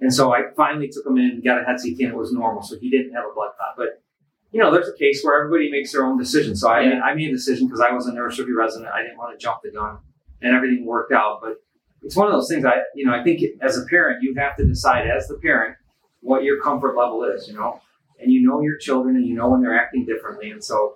and 0.00 0.12
so 0.12 0.34
I 0.34 0.50
finally 0.56 0.88
took 0.88 1.06
him 1.06 1.16
in, 1.16 1.40
got 1.44 1.60
a 1.60 1.64
head 1.64 1.76
CT, 1.76 2.00
and 2.00 2.08
it 2.08 2.16
was 2.16 2.32
normal. 2.32 2.62
So 2.62 2.78
he 2.78 2.90
didn't 2.90 3.14
have 3.14 3.24
a 3.30 3.34
blood 3.34 3.50
clot. 3.56 3.74
But 3.76 4.02
you 4.50 4.60
know, 4.60 4.70
there's 4.72 4.88
a 4.88 4.96
case 4.96 5.22
where 5.22 5.38
everybody 5.38 5.70
makes 5.70 5.92
their 5.92 6.04
own 6.04 6.18
decision. 6.18 6.56
So 6.56 6.68
I, 6.68 6.80
yeah. 6.80 6.88
made, 6.90 7.00
I 7.00 7.14
made 7.14 7.28
a 7.28 7.32
decision 7.32 7.66
because 7.66 7.80
I 7.80 7.92
was 7.92 8.06
a 8.06 8.12
nurse 8.12 8.38
neurosurgery 8.38 8.56
resident. 8.56 8.90
I 8.92 9.02
didn't 9.02 9.16
want 9.16 9.38
to 9.38 9.42
jump 9.42 9.62
the 9.62 9.70
gun, 9.70 9.98
and 10.42 10.54
everything 10.54 10.84
worked 10.84 11.12
out. 11.12 11.40
But 11.40 11.62
it's 12.02 12.16
one 12.16 12.26
of 12.26 12.32
those 12.32 12.48
things. 12.48 12.64
I, 12.64 12.82
you 12.94 13.06
know, 13.06 13.14
I 13.14 13.22
think 13.22 13.40
as 13.60 13.78
a 13.78 13.84
parent, 13.86 14.22
you 14.22 14.34
have 14.36 14.56
to 14.56 14.66
decide 14.66 15.06
as 15.08 15.28
the 15.28 15.38
parent 15.38 15.76
what 16.20 16.42
your 16.42 16.60
comfort 16.60 16.96
level 16.96 17.24
is. 17.24 17.48
You 17.48 17.54
know, 17.54 17.80
and 18.20 18.32
you 18.32 18.42
know 18.42 18.60
your 18.60 18.76
children, 18.78 19.16
and 19.16 19.26
you 19.26 19.34
know 19.34 19.50
when 19.50 19.62
they're 19.62 19.78
acting 19.78 20.04
differently, 20.06 20.50
and 20.50 20.62
so 20.62 20.94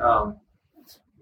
um, 0.00 0.36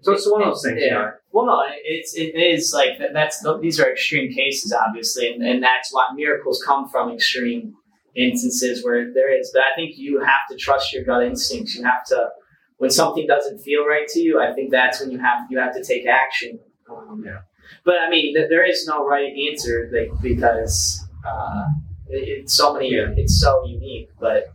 so 0.01 0.13
it's 0.13 0.29
one 0.29 0.43
of 0.43 0.49
those 0.49 0.63
things. 0.63 0.79
Yeah. 0.81 1.11
Well, 1.31 1.47
no, 1.47 1.63
it's 1.83 2.15
it 2.15 2.35
is 2.35 2.71
like 2.73 2.99
that's 3.13 3.43
these 3.59 3.79
are 3.79 3.91
extreme 3.91 4.31
cases, 4.31 4.71
obviously, 4.71 5.33
and, 5.33 5.43
and 5.43 5.63
that's 5.63 5.89
why 5.91 6.07
miracles 6.13 6.61
come 6.65 6.87
from 6.87 7.11
extreme 7.11 7.73
instances 8.15 8.83
where 8.85 9.11
there 9.13 9.37
is. 9.37 9.51
But 9.53 9.63
I 9.63 9.75
think 9.75 9.97
you 9.97 10.19
have 10.19 10.47
to 10.51 10.57
trust 10.57 10.93
your 10.93 11.03
gut 11.03 11.23
instincts. 11.23 11.75
You 11.75 11.83
have 11.83 12.05
to 12.05 12.29
when 12.77 12.91
something 12.91 13.25
doesn't 13.27 13.59
feel 13.59 13.85
right 13.85 14.07
to 14.09 14.19
you. 14.19 14.39
I 14.39 14.53
think 14.53 14.71
that's 14.71 15.01
when 15.01 15.11
you 15.11 15.17
have 15.19 15.47
you 15.49 15.57
have 15.57 15.73
to 15.73 15.83
take 15.83 16.05
action. 16.05 16.59
Um, 16.89 17.23
yeah. 17.25 17.39
But 17.85 17.95
I 18.05 18.09
mean, 18.09 18.35
th- 18.35 18.49
there 18.49 18.67
is 18.67 18.85
no 18.87 19.05
right 19.05 19.31
answer 19.49 19.89
like, 19.93 20.11
because 20.21 21.07
uh, 21.25 21.65
it, 22.09 22.27
it's 22.27 22.53
so 22.53 22.73
many. 22.73 22.93
Yeah. 22.93 23.13
It's 23.15 23.39
so 23.39 23.65
unique, 23.65 24.09
but. 24.19 24.47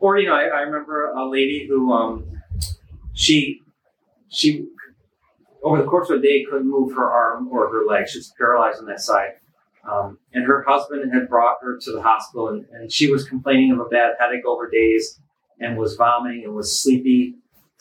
Or 0.00 0.18
you 0.18 0.28
know, 0.28 0.34
I, 0.34 0.48
I 0.48 0.60
remember 0.60 1.12
a 1.12 1.26
lady 1.26 1.66
who 1.66 1.92
um, 1.92 2.26
she 3.14 3.62
she 4.28 4.66
over 5.62 5.80
the 5.80 5.88
course 5.88 6.10
of 6.10 6.18
a 6.18 6.22
day 6.22 6.44
couldn't 6.44 6.70
move 6.70 6.94
her 6.94 7.10
arm 7.10 7.48
or 7.48 7.70
her 7.70 7.84
leg. 7.86 8.08
She 8.08 8.18
was 8.18 8.32
paralyzed 8.36 8.80
on 8.80 8.86
that 8.86 9.00
side. 9.00 9.30
Um, 9.90 10.18
and 10.32 10.44
her 10.44 10.62
husband 10.66 11.12
had 11.12 11.28
brought 11.28 11.56
her 11.62 11.78
to 11.78 11.92
the 11.92 12.02
hospital, 12.02 12.48
and, 12.48 12.66
and, 12.72 12.90
she 12.90 13.10
was 13.10 13.28
complaining 13.28 13.70
of 13.70 13.80
a 13.80 13.84
bad 13.84 14.14
headache 14.18 14.46
over 14.46 14.70
days, 14.70 15.20
and 15.60 15.76
was 15.76 15.94
vomiting 15.94 16.44
and 16.44 16.54
was 16.54 16.80
sleepy. 16.80 17.34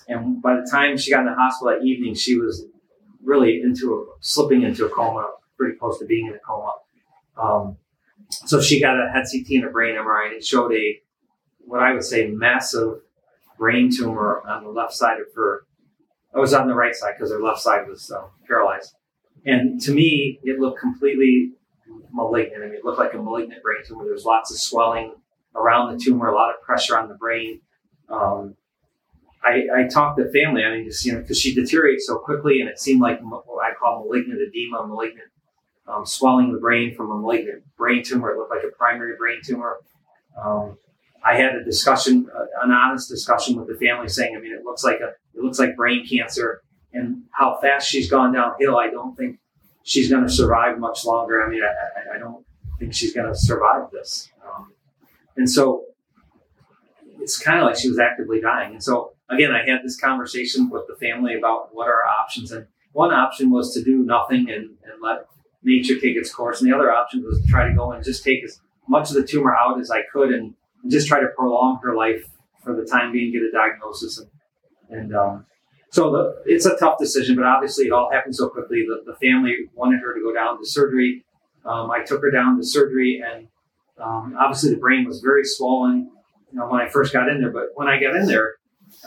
And 0.10 0.42
by 0.42 0.56
the 0.56 0.68
time 0.70 0.98
she 0.98 1.12
got 1.12 1.22
in 1.22 1.28
the 1.28 1.34
hospital 1.34 1.74
that 1.74 1.86
evening, 1.86 2.14
she 2.14 2.38
was 2.38 2.66
really 3.24 3.62
into 3.62 3.94
a, 3.94 4.18
slipping 4.22 4.64
into 4.64 4.86
a 4.86 4.90
coma, 4.90 5.30
pretty 5.58 5.78
close 5.78 6.00
to 6.00 6.06
being 6.06 6.28
in 6.28 6.34
a 6.34 6.40
coma. 6.40 6.74
Um, 7.38 7.78
so 8.30 8.62
she 8.62 8.82
got 8.82 8.96
a 8.96 9.10
head 9.12 9.26
CT 9.32 9.48
and 9.50 9.66
a 9.66 9.70
brain 9.70 9.96
MRI, 9.96 10.28
and 10.28 10.36
it 10.36 10.46
showed 10.46 10.74
a 10.74 11.00
what 11.60 11.82
I 11.82 11.94
would 11.94 12.04
say 12.04 12.28
massive 12.28 13.00
brain 13.58 13.90
tumor 13.96 14.42
on 14.48 14.64
the 14.64 14.70
left 14.70 14.94
side 14.94 15.20
of 15.20 15.28
her. 15.36 15.66
I 16.36 16.40
was 16.40 16.54
on 16.54 16.68
the 16.68 16.74
right 16.74 16.96
side 16.96 17.14
because 17.18 17.32
her 17.32 17.40
left 17.40 17.62
side 17.62 17.88
was 17.88 18.12
uh, 18.12 18.26
paralyzed. 18.48 18.94
And 19.46 19.80
to 19.82 19.94
me, 19.94 20.40
it 20.44 20.60
looked 20.60 20.80
completely 20.80 21.52
malignant. 22.12 22.64
I 22.64 22.66
mean, 22.66 22.76
it 22.76 22.86
looked 22.86 23.00
like 23.00 23.14
a 23.14 23.18
malignant 23.18 23.62
brain 23.62 23.82
tumor. 23.86 24.06
There's 24.06 24.26
lots 24.26 24.52
of 24.52 24.58
swelling 24.58 25.14
around 25.56 25.94
the 25.94 26.04
tumor, 26.04 26.28
a 26.28 26.36
lot 26.36 26.50
of 26.50 26.62
pressure 26.62 26.98
on 26.98 27.08
the 27.08 27.16
brain. 27.16 27.62
um, 28.10 28.56
I, 29.46 29.64
I 29.76 29.88
talked 29.88 30.20
to 30.20 30.32
family. 30.32 30.64
I 30.64 30.72
mean, 30.72 30.86
just 30.86 31.06
you 31.06 31.14
know, 31.14 31.20
because 31.20 31.40
she 31.40 31.54
deteriorates 31.54 32.08
so 32.08 32.18
quickly, 32.18 32.62
and 32.62 32.70
it 32.70 32.80
seemed 32.80 33.02
like 33.02 33.20
what 33.22 33.64
I 33.64 33.74
call 33.74 34.06
malignant 34.06 34.42
edema, 34.42 34.88
malignant 34.88 35.30
um, 35.88 36.06
swelling 36.06 36.52
the 36.52 36.60
brain 36.60 36.96
from 36.96 37.12
a 37.12 37.18
malignant 37.18 37.64
brain 37.76 38.04
tumor. 38.04 38.32
It 38.32 38.38
looked 38.38 38.52
like 38.52 38.64
a 38.64 38.76
primary 38.76 39.16
brain 39.18 39.40
tumor. 39.44 39.78
Um, 40.42 40.78
I 41.26 41.36
had 41.36 41.56
a 41.56 41.64
discussion, 41.64 42.30
uh, 42.36 42.46
an 42.64 42.72
honest 42.72 43.10
discussion 43.10 43.56
with 43.56 43.68
the 43.68 43.76
family, 43.76 44.10
saying, 44.10 44.36
I 44.36 44.42
mean, 44.42 44.54
it 44.54 44.64
looks 44.64 44.84
like 44.84 45.00
a, 45.00 45.14
it 45.38 45.42
looks 45.42 45.60
like 45.60 45.76
brain 45.76 46.06
cancer, 46.08 46.62
and 46.92 47.24
how 47.32 47.60
fast 47.62 47.90
she's 47.90 48.10
gone 48.10 48.34
downhill. 48.34 48.78
I 48.78 48.90
don't 48.90 49.16
think 49.16 49.40
she's 49.84 50.10
going 50.10 50.24
to 50.24 50.30
survive 50.32 50.80
much 50.80 51.06
longer. 51.06 51.44
I 51.44 51.50
mean, 51.50 51.62
I, 51.64 52.16
I 52.16 52.18
don't 52.18 52.46
think 52.80 52.94
she's 52.94 53.14
going 53.14 53.28
to 53.28 53.36
survive 53.38 53.90
this. 53.92 54.30
Um, 54.46 54.74
and 55.36 55.50
so 55.50 55.86
it's 57.20 57.40
kind 57.40 57.60
of 57.60 57.66
like 57.66 57.78
she 57.78 57.90
was 57.90 58.00
actively 58.00 58.42
dying. 58.42 58.74
And 58.74 58.84
so 58.84 59.14
again, 59.34 59.52
I 59.52 59.70
had 59.70 59.84
this 59.84 60.00
conversation 60.00 60.70
with 60.70 60.84
the 60.88 60.96
family 60.96 61.36
about 61.36 61.70
what 61.74 61.88
our 61.88 62.04
options. 62.06 62.52
And 62.52 62.68
one 62.92 63.14
option 63.14 63.52
was 63.52 63.74
to 63.74 63.84
do 63.84 64.04
nothing 64.04 64.50
and, 64.50 64.70
and 64.84 65.02
let 65.02 65.28
nature 65.64 65.96
take 65.96 66.16
its 66.16 66.34
course. 66.34 66.62
And 66.62 66.70
the 66.70 66.76
other 66.76 66.92
option 66.92 67.24
was 67.24 67.42
to 67.42 67.48
try 67.48 67.68
to 67.68 67.74
go 67.74 67.92
and 67.92 68.04
just 68.04 68.24
take 68.24 68.44
as 68.44 68.60
much 68.88 69.10
of 69.10 69.16
the 69.16 69.24
tumor 69.24 69.56
out 69.56 69.80
as 69.80 69.92
I 69.92 70.02
could 70.12 70.30
and, 70.30 70.54
and 70.82 70.92
just 70.92 71.08
try 71.08 71.20
to 71.20 71.28
prolong 71.38 71.80
her 71.84 71.96
life 71.96 72.26
for 72.64 72.76
the 72.76 72.86
time 72.86 73.12
being, 73.12 73.32
get 73.32 73.42
a 73.42 73.52
diagnosis. 73.52 74.20
And, 74.20 74.30
and 74.90 75.16
um, 75.16 75.46
so 75.90 76.12
the, 76.12 76.42
it's 76.46 76.66
a 76.66 76.76
tough 76.78 76.98
decision, 77.00 77.36
but 77.36 77.46
obviously 77.46 77.86
it 77.86 77.92
all 77.92 78.12
happened 78.12 78.36
so 78.36 78.50
quickly. 78.50 78.86
The, 78.88 79.12
the 79.12 79.18
family 79.18 79.56
wanted 79.76 80.02
her 80.02 80.14
to 80.14 80.22
go 80.22 80.34
down 80.34 80.58
to 80.60 80.66
surgery. 80.66 81.24
Um, 81.66 81.92
I 81.92 82.04
took 82.04 82.22
her 82.22 82.32
down 82.32 82.58
to 82.58 82.64
surgery, 82.64 83.22
and 83.26 83.48
um, 83.98 84.36
obviously 84.40 84.72
the 84.72 84.80
brain 84.80 85.06
was 85.06 85.22
very 85.22 85.46
swollen. 85.46 86.10
You 86.52 86.60
know, 86.60 86.68
when 86.68 86.82
I 86.82 86.90
first 86.90 87.14
got 87.14 87.30
in 87.30 87.40
there, 87.40 87.52
but 87.52 87.68
when 87.76 87.88
I 87.88 88.02
got 88.02 88.16
in 88.16 88.28
there, 88.28 88.56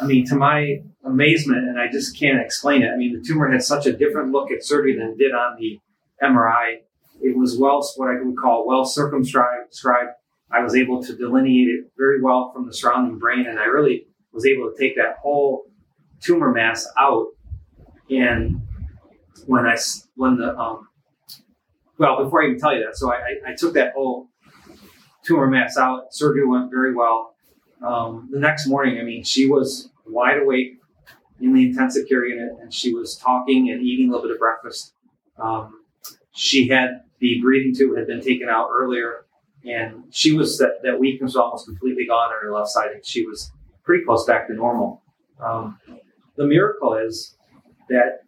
I 0.01 0.07
mean, 0.07 0.27
to 0.27 0.37
my 0.37 0.83
amazement, 1.05 1.67
and 1.69 1.81
I 1.81 1.89
just 1.91 2.19
can't 2.19 2.41
explain 2.41 2.83
it. 2.83 2.91
I 2.91 2.97
mean, 2.97 3.15
the 3.15 3.27
tumor 3.27 3.51
had 3.51 3.63
such 3.63 3.87
a 3.87 3.93
different 3.93 4.33
look 4.33 4.51
at 4.51 4.65
surgery 4.65 4.97
than 4.97 5.09
it 5.09 5.19
did 5.19 5.33
on 5.33 5.57
the 5.59 5.79
MRI. 6.23 6.79
It 7.21 7.37
was 7.37 7.59
well, 7.59 7.81
what 7.97 8.11
I 8.11 8.21
would 8.23 8.37
call 8.37 8.67
well 8.67 8.85
circumscribed. 8.85 9.75
I 10.51 10.63
was 10.63 10.77
able 10.77 11.03
to 11.03 11.17
delineate 11.17 11.69
it 11.69 11.91
very 11.97 12.21
well 12.23 12.53
from 12.53 12.67
the 12.67 12.75
surrounding 12.75 13.19
brain, 13.19 13.47
and 13.47 13.59
I 13.59 13.65
really 13.65 14.07
was 14.33 14.47
able 14.47 14.71
to 14.71 14.77
take 14.79 14.97
that 14.97 15.17
whole 15.23 15.65
tumor 16.21 16.53
mass 16.53 16.87
out. 16.99 17.27
And 18.11 18.63
when 19.47 19.67
I 19.67 19.77
when 20.15 20.37
the 20.37 20.57
um, 20.57 20.89
well, 21.99 22.23
before 22.23 22.43
I 22.43 22.49
even 22.49 22.61
tell 22.61 22.75
you 22.75 22.85
that, 22.85 22.97
so 22.97 23.11
I, 23.11 23.17
I, 23.17 23.53
I 23.53 23.55
took 23.55 23.75
that 23.75 23.95
whole 23.95 24.29
tumor 25.25 25.47
mass 25.47 25.77
out. 25.77 26.09
Surgery 26.11 26.47
went 26.47 26.71
very 26.71 26.95
well. 26.95 27.36
Um, 27.83 28.29
the 28.31 28.39
next 28.39 28.67
morning, 28.67 28.99
I 28.99 29.03
mean, 29.03 29.25
she 29.25 29.49
was 29.49 29.91
wide 30.07 30.39
awake 30.39 30.79
in 31.41 31.53
the 31.53 31.69
intensive 31.69 32.09
care 32.09 32.25
unit, 32.25 32.53
and 32.61 32.73
she 32.73 32.95
was 32.95 33.17
talking 33.17 33.71
and 33.71 33.83
eating 33.83 34.09
a 34.09 34.13
little 34.13 34.27
bit 34.27 34.35
of 34.35 34.39
breakfast. 34.39 34.95
Um, 35.39 35.85
she 36.33 36.69
had 36.69 37.03
the 37.19 37.41
breathing 37.43 37.75
tube 37.75 37.97
had 37.97 38.07
been 38.07 38.21
taken 38.21 38.49
out 38.49 38.69
earlier, 38.71 39.27
and 39.65 40.05
she 40.11 40.33
was 40.33 40.59
that, 40.59 40.79
that 40.83 40.99
weakness 40.99 41.31
was 41.35 41.37
almost 41.37 41.67
completely 41.67 42.07
gone 42.07 42.31
on 42.31 42.43
her 42.43 42.53
left 42.53 42.69
side, 42.69 42.91
and 42.93 43.05
she 43.05 43.27
was 43.27 43.51
pretty 43.85 44.05
close 44.05 44.25
back 44.27 44.47
to 44.49 44.55
normal. 44.55 45.03
Um, 45.41 45.79
the 46.37 46.47
miracle 46.47 46.95
is 46.95 47.37
that 47.89 48.21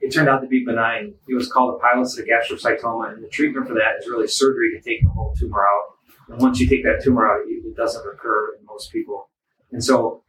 it 0.00 0.12
turned 0.12 0.28
out 0.28 0.40
to 0.40 0.46
be 0.46 0.64
benign. 0.64 1.14
It 1.28 1.34
was 1.34 1.50
called 1.50 1.80
a 1.80 1.84
pilocytic 1.84 2.26
astrocytoma, 2.28 3.14
and 3.14 3.22
the 3.22 3.28
treatment 3.28 3.66
for 3.66 3.74
that 3.74 3.98
is 4.00 4.08
really 4.08 4.28
surgery 4.28 4.70
to 4.76 4.80
take 4.80 5.02
the 5.02 5.10
whole 5.10 5.34
tumor 5.38 5.62
out. 5.62 5.97
And 6.28 6.40
once 6.40 6.60
you 6.60 6.68
take 6.68 6.84
that 6.84 7.00
tumor 7.02 7.26
out, 7.26 7.40
it 7.46 7.76
doesn't 7.76 8.04
recur 8.06 8.54
in 8.58 8.64
most 8.66 8.92
people. 8.92 9.30
And 9.72 9.82
so 9.82 10.22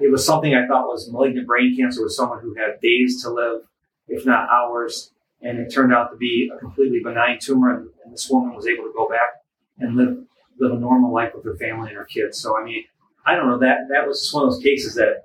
it 0.00 0.10
was 0.10 0.24
something 0.24 0.54
I 0.54 0.66
thought 0.66 0.86
was 0.86 1.10
malignant 1.10 1.46
brain 1.46 1.76
cancer 1.76 2.02
with 2.02 2.12
someone 2.12 2.40
who 2.40 2.54
had 2.54 2.80
days 2.80 3.22
to 3.22 3.30
live, 3.30 3.62
if 4.08 4.24
not 4.26 4.48
hours. 4.48 5.12
And 5.42 5.58
it 5.58 5.72
turned 5.72 5.94
out 5.94 6.10
to 6.10 6.16
be 6.16 6.50
a 6.54 6.58
completely 6.58 7.00
benign 7.02 7.38
tumor, 7.40 7.74
and, 7.74 7.88
and 8.04 8.12
this 8.12 8.28
woman 8.28 8.54
was 8.54 8.66
able 8.66 8.84
to 8.84 8.92
go 8.94 9.08
back 9.08 9.40
and 9.78 9.96
live 9.96 10.18
live 10.58 10.72
a 10.72 10.78
normal 10.78 11.14
life 11.14 11.32
with 11.34 11.44
her 11.44 11.56
family 11.56 11.88
and 11.88 11.96
her 11.96 12.04
kids. 12.04 12.38
So 12.38 12.58
I 12.58 12.64
mean, 12.64 12.84
I 13.24 13.34
don't 13.34 13.48
know 13.48 13.58
that 13.60 13.88
that 13.90 14.06
was 14.06 14.20
just 14.20 14.34
one 14.34 14.44
of 14.44 14.50
those 14.50 14.62
cases 14.62 14.94
that 14.96 15.24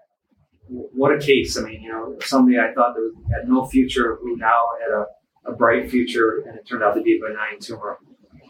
what 0.69 1.13
a 1.13 1.19
case. 1.19 1.58
I 1.58 1.63
mean, 1.63 1.82
you 1.82 1.91
know, 1.91 2.15
somebody 2.21 2.58
I 2.58 2.73
thought 2.73 2.95
that 2.95 3.13
had 3.34 3.49
no 3.49 3.65
future 3.65 4.15
who 4.21 4.38
now 4.38 4.63
had 4.82 4.93
a, 4.93 5.51
a 5.51 5.56
bright 5.56 5.91
future, 5.91 6.43
and 6.47 6.58
it 6.58 6.65
turned 6.65 6.84
out 6.84 6.93
to 6.93 7.01
be 7.01 7.17
a 7.17 7.19
benign 7.19 7.60
tumor. 7.60 7.97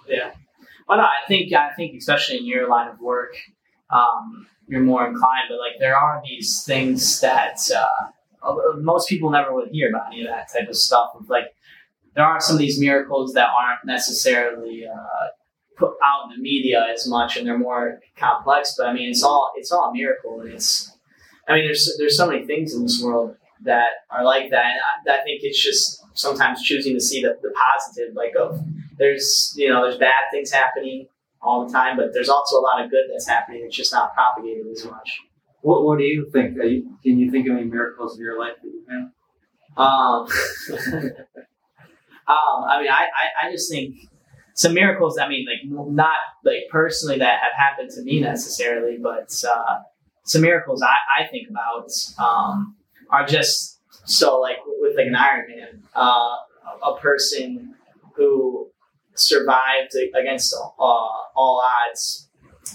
Yeah. 0.08 0.32
Well, 0.88 1.00
no, 1.00 1.04
I 1.04 1.28
think 1.28 1.52
I 1.54 1.72
think 1.74 1.96
especially 1.98 2.38
in 2.38 2.46
your 2.46 2.70
line 2.70 2.88
of 2.88 3.00
work, 3.00 3.36
um, 3.90 4.48
you're 4.68 4.82
more 4.82 5.08
inclined. 5.08 5.46
But 5.50 5.60
like, 5.60 5.80
there 5.80 5.98
are 5.98 6.22
these 6.26 6.64
things 6.64 7.20
that 7.22 7.60
uh, 7.76 8.54
most 8.78 9.10
people 9.10 9.30
never 9.32 9.54
would 9.54 9.70
hear 9.70 9.90
about 9.90 10.08
any 10.08 10.22
of 10.22 10.28
that 10.28 10.52
type 10.52 10.70
of 10.70 10.76
stuff. 10.76 11.10
Like, 11.28 11.54
there 12.16 12.24
are 12.24 12.40
some 12.40 12.56
of 12.56 12.60
these 12.60 12.80
miracles 12.80 13.34
that 13.34 13.48
aren't 13.50 13.86
necessarily 13.86 14.86
uh, 14.88 15.28
put 15.78 15.94
out 16.04 16.30
in 16.30 16.38
the 16.38 16.42
media 16.42 16.86
as 16.94 17.08
much, 17.08 17.36
and 17.38 17.48
they're 17.48 17.58
more 17.58 18.00
complex. 18.18 18.76
But 18.78 18.88
I 18.88 18.94
mean, 18.94 19.10
it's 19.10 19.24
all 19.24 19.52
it's 19.56 19.72
all 19.72 19.90
a 19.90 19.94
miracle, 19.94 20.42
and 20.42 20.54
it's. 20.54 20.92
I 21.48 21.56
mean, 21.56 21.66
there's 21.66 21.96
there's 22.00 22.18
so 22.18 22.28
many 22.28 22.46
things 22.46 22.74
in 22.74 22.84
this 22.84 23.02
world 23.04 23.36
that 23.64 23.90
are 24.10 24.24
like 24.24 24.50
that, 24.52 24.66
and 24.66 25.16
I, 25.16 25.20
I 25.20 25.24
think 25.24 25.42
it's 25.44 25.62
just 25.62 26.02
sometimes 26.14 26.64
choosing 26.64 26.94
to 26.94 27.02
see 27.02 27.22
the, 27.22 27.38
the 27.42 27.52
positive, 27.52 28.16
like 28.16 28.34
of 28.40 28.64
there's 28.98 29.54
you 29.56 29.70
know 29.70 29.84
there's 29.84 29.98
bad 29.98 30.30
things 30.32 30.52
happening 30.52 31.08
all 31.42 31.66
the 31.66 31.72
time, 31.72 31.96
but 31.98 32.14
there's 32.14 32.30
also 32.30 32.60
a 32.60 32.62
lot 32.62 32.84
of 32.84 32.90
good 32.90 33.06
that's 33.12 33.28
happening. 33.28 33.64
It's 33.66 33.76
just 33.76 33.94
not 33.94 34.14
propagated 34.14 34.66
as 34.72 34.86
much. 34.86 35.22
What 35.62 35.84
What 35.84 35.98
do 35.98 36.04
you 36.04 36.30
think? 36.32 36.56
You, 36.56 36.98
can 37.04 37.20
you 37.20 37.32
think 37.32 37.48
of 37.48 37.56
any 37.56 37.66
miracles 37.66 38.18
in 38.18 38.24
your 38.24 38.40
life 38.40 38.54
that 38.62 38.70
you've 38.70 38.88
had? 38.88 39.12
Um, 39.78 40.28
um, 42.28 42.64
I 42.68 42.82
mean, 42.82 42.90
I, 42.90 43.06
I, 43.06 43.48
I 43.48 43.52
just 43.52 43.70
think 43.70 43.96
some 44.54 44.74
miracles. 44.74 45.18
I 45.18 45.28
mean, 45.28 45.46
like 45.46 45.90
not 45.90 46.16
like 46.44 46.64
personally 46.72 47.20
that 47.20 47.40
have 47.42 47.54
happened 47.58 47.92
to 47.92 48.02
me 48.02 48.20
necessarily, 48.22 48.98
but 49.02 49.32
uh, 49.48 49.80
some 50.24 50.42
miracles 50.42 50.82
I, 50.82 51.24
I 51.24 51.28
think 51.28 51.50
about 51.50 51.90
um, 52.18 52.76
are 53.10 53.26
just 53.26 53.80
so 54.06 54.40
like 54.40 54.58
with 54.80 54.96
like 54.96 55.08
an 55.08 55.14
Ironman, 55.16 55.82
uh, 55.96 56.38
a 56.84 56.96
person 57.00 57.76
who 58.16 58.72
survived 59.16 59.96
against 60.14 60.54
uh, 60.54 60.84
all 60.84 61.64
odds 61.64 62.26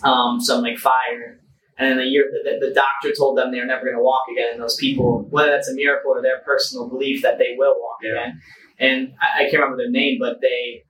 um, 0.03 0.41
some 0.41 0.63
like 0.63 0.79
fire. 0.79 1.41
And 1.79 1.91
then 1.91 1.97
the 1.97 2.05
year 2.05 2.31
the, 2.45 2.67
the 2.69 2.75
doctor 2.75 3.15
told 3.17 3.39
them 3.39 3.51
they're 3.51 3.67
never 3.67 3.85
going 3.85 3.97
to 3.97 4.03
walk 4.03 4.27
again. 4.31 4.53
And 4.53 4.63
those 4.63 4.77
people, 4.77 5.27
whether 5.31 5.51
that's 5.51 5.69
a 5.69 5.75
miracle 5.75 6.13
or 6.13 6.23
their 6.23 6.41
personal 6.41 6.89
belief 6.89 7.23
that 7.23 7.39
they 7.39 7.55
will 7.57 7.75
walk 7.81 7.99
yeah. 8.03 8.11
again. 8.11 8.41
And 8.79 9.15
I, 9.21 9.41
I, 9.41 9.43
can't 9.45 9.63
remember 9.63 9.79
their 9.79 9.91
name, 9.91 10.19
but 10.19 10.41
they 10.41 10.85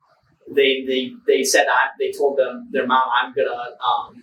they 0.52 0.84
they 0.86 1.12
they 1.26 1.44
said 1.44 1.66
I, 1.68 1.88
they 1.98 2.12
told 2.12 2.38
them 2.38 2.68
their 2.72 2.86
mom 2.86 3.02
I'm 3.14 3.32
gonna 3.32 3.76
um, 3.84 4.22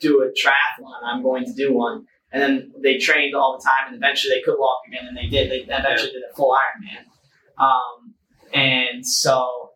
do 0.00 0.22
a 0.22 0.26
triathlon. 0.28 1.02
I'm 1.04 1.22
going 1.22 1.44
to 1.44 1.52
do 1.52 1.72
one. 1.72 2.06
And 2.30 2.42
then 2.42 2.72
they 2.82 2.98
trained 2.98 3.34
all 3.34 3.58
the 3.58 3.64
time, 3.64 3.92
and 3.92 3.96
eventually 3.96 4.34
they 4.34 4.42
could 4.42 4.58
walk 4.58 4.82
again, 4.86 5.06
and 5.08 5.16
they 5.16 5.28
did. 5.28 5.50
They 5.50 5.60
eventually 5.62 6.12
yeah. 6.12 6.20
did 6.20 6.30
a 6.30 6.36
full 6.36 6.54
Ironman. 6.54 7.62
Um, 7.62 8.14
and 8.52 9.06
so 9.06 9.67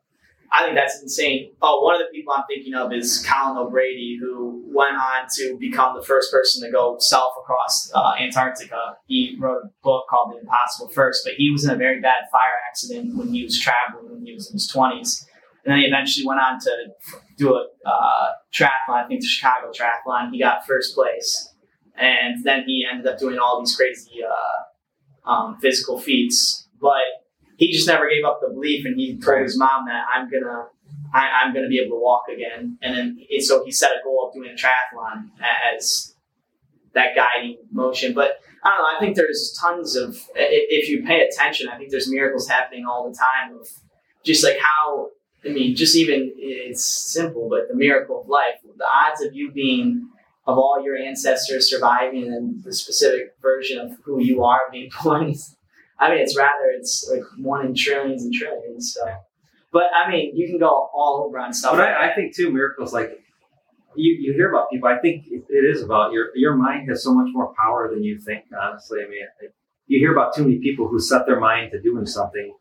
I 0.52 0.64
think 0.64 0.76
that's 0.76 1.00
insane. 1.00 1.52
Oh, 1.62 1.80
one 1.82 1.94
of 1.94 2.00
the 2.00 2.12
people 2.14 2.34
I'm 2.36 2.44
thinking 2.46 2.74
of 2.74 2.92
is 2.92 3.26
Colin 3.26 3.56
O'Brady, 3.56 4.18
who 4.20 4.62
went 4.66 4.96
on 4.96 5.26
to 5.38 5.56
become 5.58 5.96
the 5.98 6.04
first 6.04 6.30
person 6.30 6.62
to 6.62 6.70
go 6.70 6.96
south 6.98 7.32
across 7.40 7.90
uh, 7.94 8.12
Antarctica. 8.20 8.96
He 9.06 9.36
wrote 9.40 9.62
a 9.64 9.70
book 9.82 10.04
called 10.10 10.34
The 10.34 10.40
Impossible 10.40 10.88
First, 10.88 11.22
but 11.24 11.34
he 11.38 11.50
was 11.50 11.64
in 11.64 11.70
a 11.70 11.76
very 11.76 12.00
bad 12.00 12.24
fire 12.30 12.60
accident 12.68 13.16
when 13.16 13.28
he 13.28 13.42
was 13.42 13.58
traveling 13.58 14.12
when 14.12 14.26
he 14.26 14.34
was 14.34 14.50
in 14.50 14.54
his 14.54 14.70
20s. 14.70 15.24
And 15.64 15.72
then 15.72 15.78
he 15.78 15.86
eventually 15.86 16.26
went 16.26 16.40
on 16.40 16.58
to 16.60 16.88
do 17.38 17.54
a 17.54 17.66
uh, 17.88 18.28
triathlon, 18.52 19.04
I 19.04 19.06
think 19.08 19.22
the 19.22 19.26
Chicago 19.26 19.70
triathlon. 19.70 20.32
He 20.32 20.38
got 20.38 20.66
first 20.66 20.94
place. 20.94 21.48
And 21.96 22.44
then 22.44 22.64
he 22.66 22.84
ended 22.90 23.06
up 23.06 23.18
doing 23.18 23.38
all 23.38 23.60
these 23.60 23.74
crazy 23.74 24.20
uh, 24.22 25.30
um, 25.30 25.56
physical 25.62 25.98
feats. 25.98 26.68
But 26.80 27.21
he 27.56 27.72
just 27.72 27.86
never 27.86 28.08
gave 28.08 28.24
up 28.24 28.40
the 28.40 28.52
belief, 28.52 28.84
and 28.84 28.98
he 28.98 29.18
told 29.18 29.42
his 29.42 29.58
mom 29.58 29.86
that 29.86 30.04
I'm 30.14 30.30
gonna, 30.30 30.66
I, 31.12 31.44
am 31.44 31.54
gonna 31.54 31.68
be 31.68 31.78
able 31.78 31.96
to 31.96 32.02
walk 32.02 32.24
again. 32.32 32.78
And 32.82 32.96
then 32.96 33.18
and 33.30 33.42
so 33.42 33.64
he 33.64 33.70
set 33.70 33.90
a 33.90 34.04
goal 34.04 34.28
of 34.28 34.34
doing 34.34 34.50
a 34.50 34.54
triathlon 34.54 35.30
as 35.74 36.14
that 36.94 37.14
guiding 37.14 37.58
motion. 37.70 38.14
But 38.14 38.40
I 38.64 38.70
don't 38.70 38.78
know. 38.78 38.96
I 38.96 39.00
think 39.00 39.16
there's 39.16 39.56
tons 39.60 39.96
of 39.96 40.16
if 40.34 40.88
you 40.88 41.04
pay 41.04 41.20
attention. 41.20 41.68
I 41.68 41.76
think 41.76 41.90
there's 41.90 42.10
miracles 42.10 42.48
happening 42.48 42.84
all 42.86 43.08
the 43.08 43.16
time 43.16 43.58
of 43.58 43.68
just 44.24 44.44
like 44.44 44.58
how 44.58 45.08
I 45.44 45.48
mean, 45.48 45.74
just 45.74 45.96
even 45.96 46.32
it's 46.36 46.84
simple, 46.84 47.48
but 47.48 47.68
the 47.68 47.74
miracle 47.74 48.20
of 48.20 48.28
life. 48.28 48.60
The 48.76 48.84
odds 48.84 49.22
of 49.22 49.34
you 49.34 49.50
being 49.50 50.08
of 50.46 50.58
all 50.58 50.82
your 50.84 50.96
ancestors 50.96 51.70
surviving 51.70 52.32
and 52.32 52.62
the 52.62 52.72
specific 52.72 53.34
version 53.40 53.78
of 53.78 53.92
who 54.04 54.20
you 54.20 54.44
are 54.44 54.62
being 54.70 54.90
born 55.02 55.34
I 56.02 56.10
mean, 56.10 56.18
it's 56.18 56.36
rather 56.36 56.66
it's 56.76 57.08
like 57.10 57.22
one 57.38 57.66
in 57.66 57.74
trillions 57.74 58.24
and 58.24 58.34
trillions. 58.34 58.92
So, 58.94 59.06
but 59.72 59.84
I 59.94 60.10
mean, 60.10 60.36
you 60.36 60.48
can 60.48 60.58
go 60.58 60.68
all 60.68 61.24
over 61.26 61.38
on 61.38 61.52
stuff. 61.52 61.72
But 61.72 61.80
I, 61.80 62.10
I 62.10 62.14
think 62.14 62.34
too, 62.34 62.50
miracles 62.50 62.92
like 62.92 63.20
you, 63.94 64.16
you 64.20 64.32
hear 64.32 64.50
about 64.50 64.70
people. 64.70 64.88
I 64.88 64.98
think 64.98 65.26
it, 65.28 65.44
it 65.48 65.64
is 65.64 65.82
about 65.82 66.12
your 66.12 66.30
your 66.34 66.56
mind 66.56 66.88
has 66.88 67.04
so 67.04 67.14
much 67.14 67.28
more 67.32 67.54
power 67.54 67.88
than 67.92 68.02
you 68.02 68.18
think. 68.18 68.44
Honestly, 68.60 68.98
I 69.06 69.08
mean, 69.08 69.50
you 69.86 69.98
hear 70.00 70.12
about 70.12 70.34
too 70.34 70.42
many 70.42 70.58
people 70.58 70.88
who 70.88 70.98
set 70.98 71.24
their 71.26 71.38
mind 71.38 71.70
to 71.72 71.80
doing 71.80 72.06
something 72.06 72.54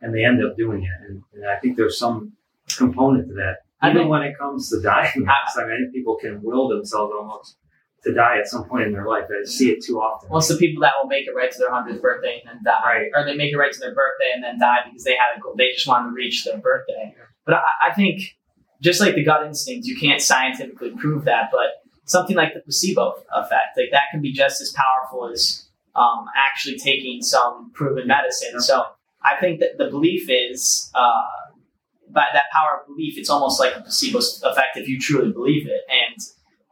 and 0.00 0.14
they 0.14 0.24
end 0.24 0.44
up 0.44 0.56
doing 0.56 0.82
it. 0.84 1.08
And, 1.08 1.22
and 1.34 1.46
I 1.48 1.56
think 1.56 1.76
there's 1.76 1.98
some 1.98 2.32
component 2.76 3.28
to 3.28 3.34
that. 3.34 3.56
I 3.80 3.90
Even 3.90 4.08
when 4.08 4.22
it 4.22 4.38
comes 4.38 4.70
to 4.70 4.80
dying, 4.80 5.26
I 5.28 5.64
mean, 5.66 5.90
people 5.92 6.16
can 6.16 6.40
will 6.42 6.68
themselves 6.68 7.12
almost 7.16 7.58
to 8.04 8.12
die 8.14 8.38
at 8.38 8.46
some 8.46 8.64
point 8.64 8.86
in 8.86 8.92
their 8.92 9.06
life. 9.06 9.24
I 9.30 9.44
see 9.44 9.70
it 9.70 9.82
too 9.84 9.98
often. 10.00 10.28
Well, 10.30 10.38
it's 10.38 10.48
the 10.48 10.56
people 10.56 10.82
that 10.82 10.92
will 11.00 11.08
make 11.08 11.26
it 11.26 11.34
right 11.34 11.50
to 11.50 11.58
their 11.58 11.70
hundredth 11.72 12.00
birthday 12.00 12.40
and 12.44 12.48
then 12.58 12.64
die, 12.64 12.82
Right. 12.84 13.10
or 13.14 13.24
they 13.24 13.34
make 13.36 13.52
it 13.52 13.56
right 13.56 13.72
to 13.72 13.80
their 13.80 13.94
birthday 13.94 14.30
and 14.34 14.42
then 14.44 14.58
die 14.58 14.78
because 14.86 15.02
they 15.04 15.12
had 15.12 15.36
a 15.36 15.40
goal. 15.40 15.54
They 15.56 15.70
just 15.72 15.86
wanted 15.86 16.10
to 16.10 16.14
reach 16.14 16.44
their 16.44 16.58
birthday. 16.58 17.14
But 17.44 17.54
I, 17.54 17.90
I 17.90 17.94
think, 17.94 18.36
just 18.80 19.00
like 19.00 19.14
the 19.14 19.24
gut 19.24 19.44
instinct, 19.46 19.86
you 19.86 19.96
can't 19.96 20.20
scientifically 20.20 20.90
prove 20.90 21.24
that, 21.24 21.48
but 21.50 21.82
something 22.04 22.36
like 22.36 22.54
the 22.54 22.60
placebo 22.60 23.14
effect, 23.34 23.76
like 23.76 23.90
that 23.90 24.02
can 24.12 24.20
be 24.22 24.32
just 24.32 24.60
as 24.60 24.72
powerful 24.72 25.28
as 25.28 25.66
um, 25.94 26.26
actually 26.36 26.78
taking 26.78 27.22
some 27.22 27.72
proven 27.74 28.06
medicine. 28.06 28.60
So 28.60 28.84
I 29.22 29.40
think 29.40 29.60
that 29.60 29.78
the 29.78 29.88
belief 29.90 30.28
is. 30.30 30.90
Uh, 30.94 31.22
by 32.08 32.24
that 32.32 32.44
power 32.52 32.80
of 32.80 32.86
belief, 32.86 33.18
it's 33.18 33.28
almost 33.28 33.58
like 33.60 33.74
a 33.76 33.80
placebo 33.80 34.18
effect 34.18 34.76
if 34.76 34.88
you 34.88 34.98
truly 34.98 35.32
believe 35.32 35.66
it. 35.66 35.80
And 35.90 36.16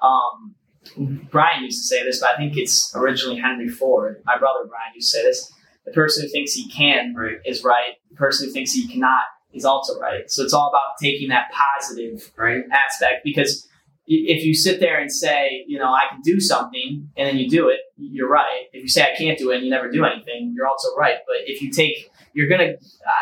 um, 0.01 0.55
Brian 0.97 1.65
used 1.65 1.79
to 1.83 1.87
say 1.87 2.03
this, 2.05 2.21
but 2.21 2.31
I 2.31 2.37
think 2.37 2.57
it's 2.57 2.93
originally 2.95 3.39
Henry 3.41 3.69
Ford. 3.69 4.23
My 4.25 4.39
brother 4.39 4.61
Brian 4.69 4.95
used 4.95 5.11
to 5.13 5.19
say 5.19 5.23
this. 5.25 5.53
The 5.85 5.93
person 5.93 6.23
who 6.25 6.29
thinks 6.31 6.53
he 6.55 6.69
can 6.71 7.15
Right. 7.15 7.37
is 7.45 7.63
right. 7.65 7.95
The 8.11 8.17
person 8.17 8.47
who 8.47 8.53
thinks 8.53 8.73
he 8.73 8.89
cannot 8.89 9.23
is 9.53 9.65
also 9.65 9.99
right. 10.01 10.31
So 10.31 10.43
it's 10.43 10.55
all 10.55 10.69
about 10.69 10.97
taking 11.01 11.29
that 11.29 11.51
positive 11.53 12.33
Right. 12.37 12.63
aspect 12.73 13.23
because 13.25 13.69
if 14.07 14.45
you 14.45 14.55
sit 14.55 14.81
there 14.81 14.99
and 15.01 15.11
say, 15.11 15.65
you 15.67 15.79
know, 15.79 15.93
I 15.93 16.03
can 16.11 16.21
do 16.23 16.39
something 16.41 17.09
and 17.17 17.27
then 17.29 17.39
you 17.39 17.49
do 17.49 17.69
it, 17.69 17.81
you're 17.97 18.29
right. 18.29 18.65
If 18.73 18.83
you 18.83 18.89
say 18.89 19.03
I 19.03 19.15
can't 19.17 19.39
do 19.39 19.51
it 19.51 19.57
and 19.57 19.65
you 19.65 19.71
never 19.71 19.91
do 19.91 20.05
anything, 20.05 20.53
you're 20.55 20.67
also 20.67 20.95
right. 20.97 21.17
But 21.27 21.37
if 21.47 21.63
you 21.63 21.71
take, 21.71 22.11
you're 22.35 22.49
gonna, 22.49 22.73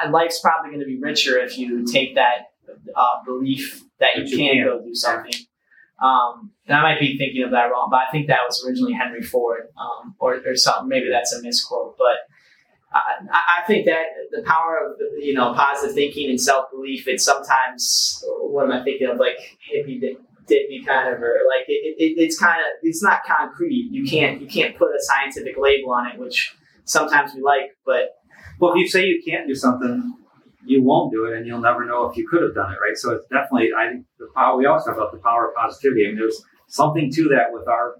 uh, 0.04 0.10
life's 0.10 0.40
probably 0.40 0.72
gonna 0.72 0.84
be 0.86 0.98
richer 0.98 1.38
if 1.38 1.56
you 1.58 1.84
take 1.86 2.14
that 2.16 2.50
uh, 2.96 3.24
belief 3.24 3.82
that 4.00 4.16
you 4.16 4.24
you 4.24 4.36
can 4.36 4.54
can. 4.56 4.64
go 4.64 4.82
do 4.84 4.94
something. 4.94 5.32
Um, 6.02 6.50
and 6.66 6.76
I 6.76 6.82
might 6.82 7.00
be 7.00 7.16
thinking 7.16 7.44
of 7.44 7.50
that 7.52 7.70
wrong, 7.70 7.88
but 7.90 8.00
I 8.06 8.10
think 8.10 8.26
that 8.26 8.40
was 8.46 8.64
originally 8.66 8.92
Henry 8.92 9.22
Ford, 9.22 9.68
um, 9.78 10.14
or, 10.18 10.40
or 10.44 10.56
something. 10.56 10.88
Maybe 10.88 11.08
that's 11.10 11.32
a 11.32 11.40
misquote, 11.42 11.96
but 11.96 12.16
I, 12.92 13.00
I- 13.32 13.66
think 13.66 13.86
that 13.86 14.06
the 14.32 14.42
power 14.42 14.78
of 14.84 14.96
you 15.18 15.34
know 15.34 15.54
positive 15.54 15.94
thinking 15.94 16.28
and 16.30 16.40
self 16.40 16.70
belief. 16.72 17.06
It's 17.06 17.24
sometimes 17.24 18.22
what 18.40 18.64
am 18.64 18.72
I 18.72 18.82
thinking 18.82 19.08
of 19.08 19.18
like 19.18 19.38
hippie 19.72 20.00
di- 20.00 20.16
dippy 20.48 20.82
kind 20.84 21.08
of 21.14 21.22
or 21.22 21.36
like 21.48 21.64
it, 21.68 21.94
it, 21.98 22.18
it's 22.20 22.38
kind 22.38 22.58
of 22.60 22.66
it's 22.82 23.02
not 23.02 23.20
concrete. 23.24 23.88
You 23.92 24.04
can't 24.04 24.40
you 24.42 24.48
can't 24.48 24.76
put 24.76 24.88
a 24.88 24.98
scientific 25.00 25.54
label 25.56 25.92
on 25.92 26.08
it, 26.08 26.18
which 26.18 26.54
sometimes 26.84 27.32
we 27.34 27.40
like, 27.42 27.76
but 27.86 28.16
Well, 28.58 28.72
if 28.72 28.78
you 28.78 28.88
say 28.88 29.04
you 29.06 29.22
can't 29.24 29.46
do 29.46 29.54
something, 29.54 30.14
you 30.64 30.82
won't 30.82 31.12
do 31.12 31.26
it, 31.26 31.36
and 31.36 31.46
you'll 31.46 31.60
never 31.60 31.84
know 31.84 32.06
if 32.06 32.16
you 32.16 32.26
could 32.28 32.42
have 32.42 32.54
done 32.54 32.72
it, 32.72 32.78
right? 32.80 32.96
So 32.96 33.12
it's 33.12 33.26
definitely, 33.26 33.70
I 33.76 33.88
think 33.90 34.06
the 34.18 34.28
power. 34.34 34.56
We 34.56 34.66
always 34.66 34.84
talk 34.84 34.96
about 34.96 35.12
the 35.12 35.18
power 35.18 35.48
of 35.48 35.54
positivity. 35.54 36.04
I 36.06 36.08
mean, 36.08 36.18
there's 36.18 36.42
something 36.68 37.10
to 37.12 37.24
that 37.30 37.52
with 37.52 37.68
our 37.68 37.96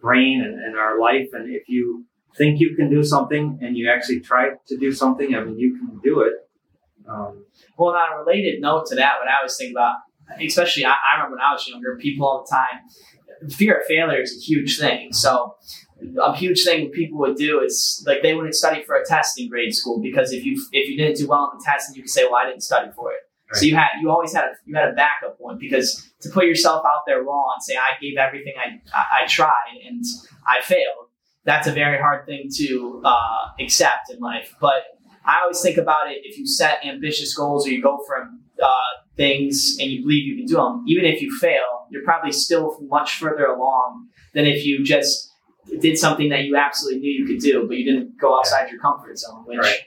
brain 0.00 0.42
and, 0.44 0.60
and 0.62 0.76
our 0.76 1.00
life, 1.00 1.28
and 1.32 1.52
if 1.54 1.68
you 1.68 2.04
think 2.36 2.60
you 2.60 2.74
can 2.76 2.90
do 2.90 3.02
something 3.04 3.58
and 3.62 3.76
you 3.76 3.90
actually 3.90 4.20
try 4.20 4.50
to 4.66 4.76
do 4.76 4.92
something, 4.92 5.34
I 5.34 5.44
mean, 5.44 5.58
you 5.58 5.78
can 5.78 6.00
do 6.02 6.20
it. 6.20 6.32
Um, 7.08 7.44
Well, 7.78 7.94
on 7.94 8.12
a 8.12 8.18
related 8.24 8.60
note 8.60 8.86
to 8.86 8.96
that, 8.96 9.14
what 9.20 9.28
I 9.28 9.36
always 9.38 9.56
think 9.56 9.72
about, 9.72 9.94
especially 10.40 10.84
I, 10.84 10.90
I 10.92 11.16
remember 11.16 11.36
when 11.36 11.44
I 11.44 11.52
was 11.52 11.66
younger, 11.68 11.96
people 11.96 12.26
all 12.26 12.44
the 12.44 12.54
time, 12.54 13.50
fear 13.50 13.78
of 13.78 13.86
failure 13.86 14.22
is 14.22 14.36
a 14.36 14.40
huge 14.40 14.78
thing. 14.78 15.12
So, 15.12 15.56
a 16.22 16.36
huge 16.36 16.64
thing 16.64 16.90
people 16.90 17.18
would 17.18 17.36
do 17.36 17.60
is 17.60 18.02
like 18.06 18.22
they 18.22 18.34
wouldn't 18.34 18.54
study 18.54 18.82
for 18.82 18.96
a 18.96 19.04
test 19.04 19.40
in 19.40 19.48
grade 19.48 19.74
school 19.74 20.00
because 20.00 20.32
if 20.32 20.44
you 20.44 20.60
if 20.72 20.88
you 20.88 20.96
didn't 20.96 21.16
do 21.16 21.28
well 21.28 21.50
on 21.50 21.58
the 21.58 21.64
test, 21.64 21.88
then 21.88 21.96
you 21.96 22.02
could 22.02 22.10
say, 22.10 22.24
"Well, 22.24 22.36
I 22.36 22.46
didn't 22.46 22.62
study 22.62 22.90
for 22.94 23.12
it." 23.12 23.18
So 23.52 23.66
you 23.66 23.76
had 23.76 23.88
you 24.00 24.10
always 24.10 24.34
had 24.34 24.44
a 24.44 24.52
you 24.64 24.74
had 24.74 24.88
a 24.88 24.92
backup 24.92 25.36
one 25.38 25.58
because 25.58 26.12
to 26.22 26.30
put 26.30 26.46
yourself 26.46 26.84
out 26.84 27.02
there 27.06 27.22
raw 27.22 27.52
and 27.54 27.62
say, 27.62 27.76
"I 27.76 28.00
gave 28.00 28.16
everything 28.16 28.54
I 28.58 28.80
I, 28.96 29.22
I 29.22 29.26
tried 29.26 29.78
and 29.86 30.04
I 30.48 30.62
failed," 30.62 31.08
that's 31.44 31.66
a 31.66 31.72
very 31.72 31.98
hard 31.98 32.26
thing 32.26 32.48
to 32.56 33.02
uh, 33.04 33.48
accept 33.60 34.10
in 34.10 34.18
life. 34.18 34.54
But 34.60 34.82
I 35.24 35.40
always 35.42 35.60
think 35.60 35.78
about 35.78 36.10
it 36.10 36.18
if 36.24 36.38
you 36.38 36.46
set 36.46 36.84
ambitious 36.84 37.34
goals 37.34 37.66
or 37.66 37.70
you 37.70 37.82
go 37.82 38.02
for 38.06 38.28
uh, 38.62 38.66
things 39.16 39.76
and 39.80 39.90
you 39.90 40.02
believe 40.02 40.26
you 40.26 40.36
can 40.36 40.46
do 40.46 40.56
them, 40.56 40.84
even 40.86 41.04
if 41.04 41.22
you 41.22 41.34
fail, 41.38 41.86
you're 41.90 42.04
probably 42.04 42.32
still 42.32 42.78
much 42.82 43.18
further 43.18 43.46
along 43.46 44.08
than 44.32 44.46
if 44.46 44.64
you 44.64 44.84
just 44.84 45.30
did 45.80 45.98
something 45.98 46.28
that 46.30 46.44
you 46.44 46.56
absolutely 46.56 47.00
knew 47.00 47.12
you 47.12 47.26
could 47.26 47.42
do, 47.42 47.66
but 47.66 47.76
you 47.76 47.84
didn't 47.84 48.18
go 48.20 48.38
outside 48.38 48.70
your 48.70 48.80
comfort 48.80 49.18
zone. 49.18 49.44
Which, 49.46 49.58
Right. 49.58 49.78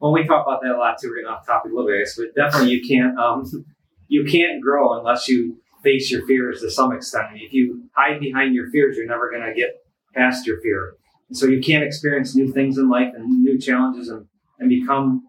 well, 0.00 0.12
we 0.12 0.26
talk 0.26 0.46
about 0.46 0.60
that 0.62 0.74
a 0.74 0.78
lot 0.78 0.96
too. 1.00 1.08
We're 1.08 1.16
getting 1.16 1.30
off 1.30 1.46
topic 1.46 1.72
a 1.72 1.74
little 1.74 1.90
bit, 1.90 2.08
but 2.16 2.34
definitely 2.34 2.70
you 2.70 2.86
can't 2.86 3.18
um, 3.18 3.44
you 4.08 4.24
can't 4.24 4.60
grow 4.62 4.98
unless 4.98 5.28
you 5.28 5.58
face 5.84 6.10
your 6.10 6.26
fears 6.26 6.60
to 6.62 6.70
some 6.70 6.92
extent. 6.92 7.26
If 7.36 7.52
you 7.52 7.88
hide 7.94 8.20
behind 8.20 8.54
your 8.54 8.70
fears, 8.70 8.96
you're 8.96 9.06
never 9.06 9.30
going 9.30 9.42
to 9.42 9.54
get 9.54 9.70
past 10.14 10.46
your 10.46 10.60
fear. 10.60 10.94
So 11.32 11.46
you 11.46 11.60
can't 11.60 11.84
experience 11.84 12.34
new 12.34 12.50
things 12.52 12.78
in 12.78 12.88
life 12.88 13.12
and 13.14 13.42
new 13.42 13.58
challenges 13.58 14.08
and, 14.08 14.26
and 14.58 14.68
become 14.68 15.22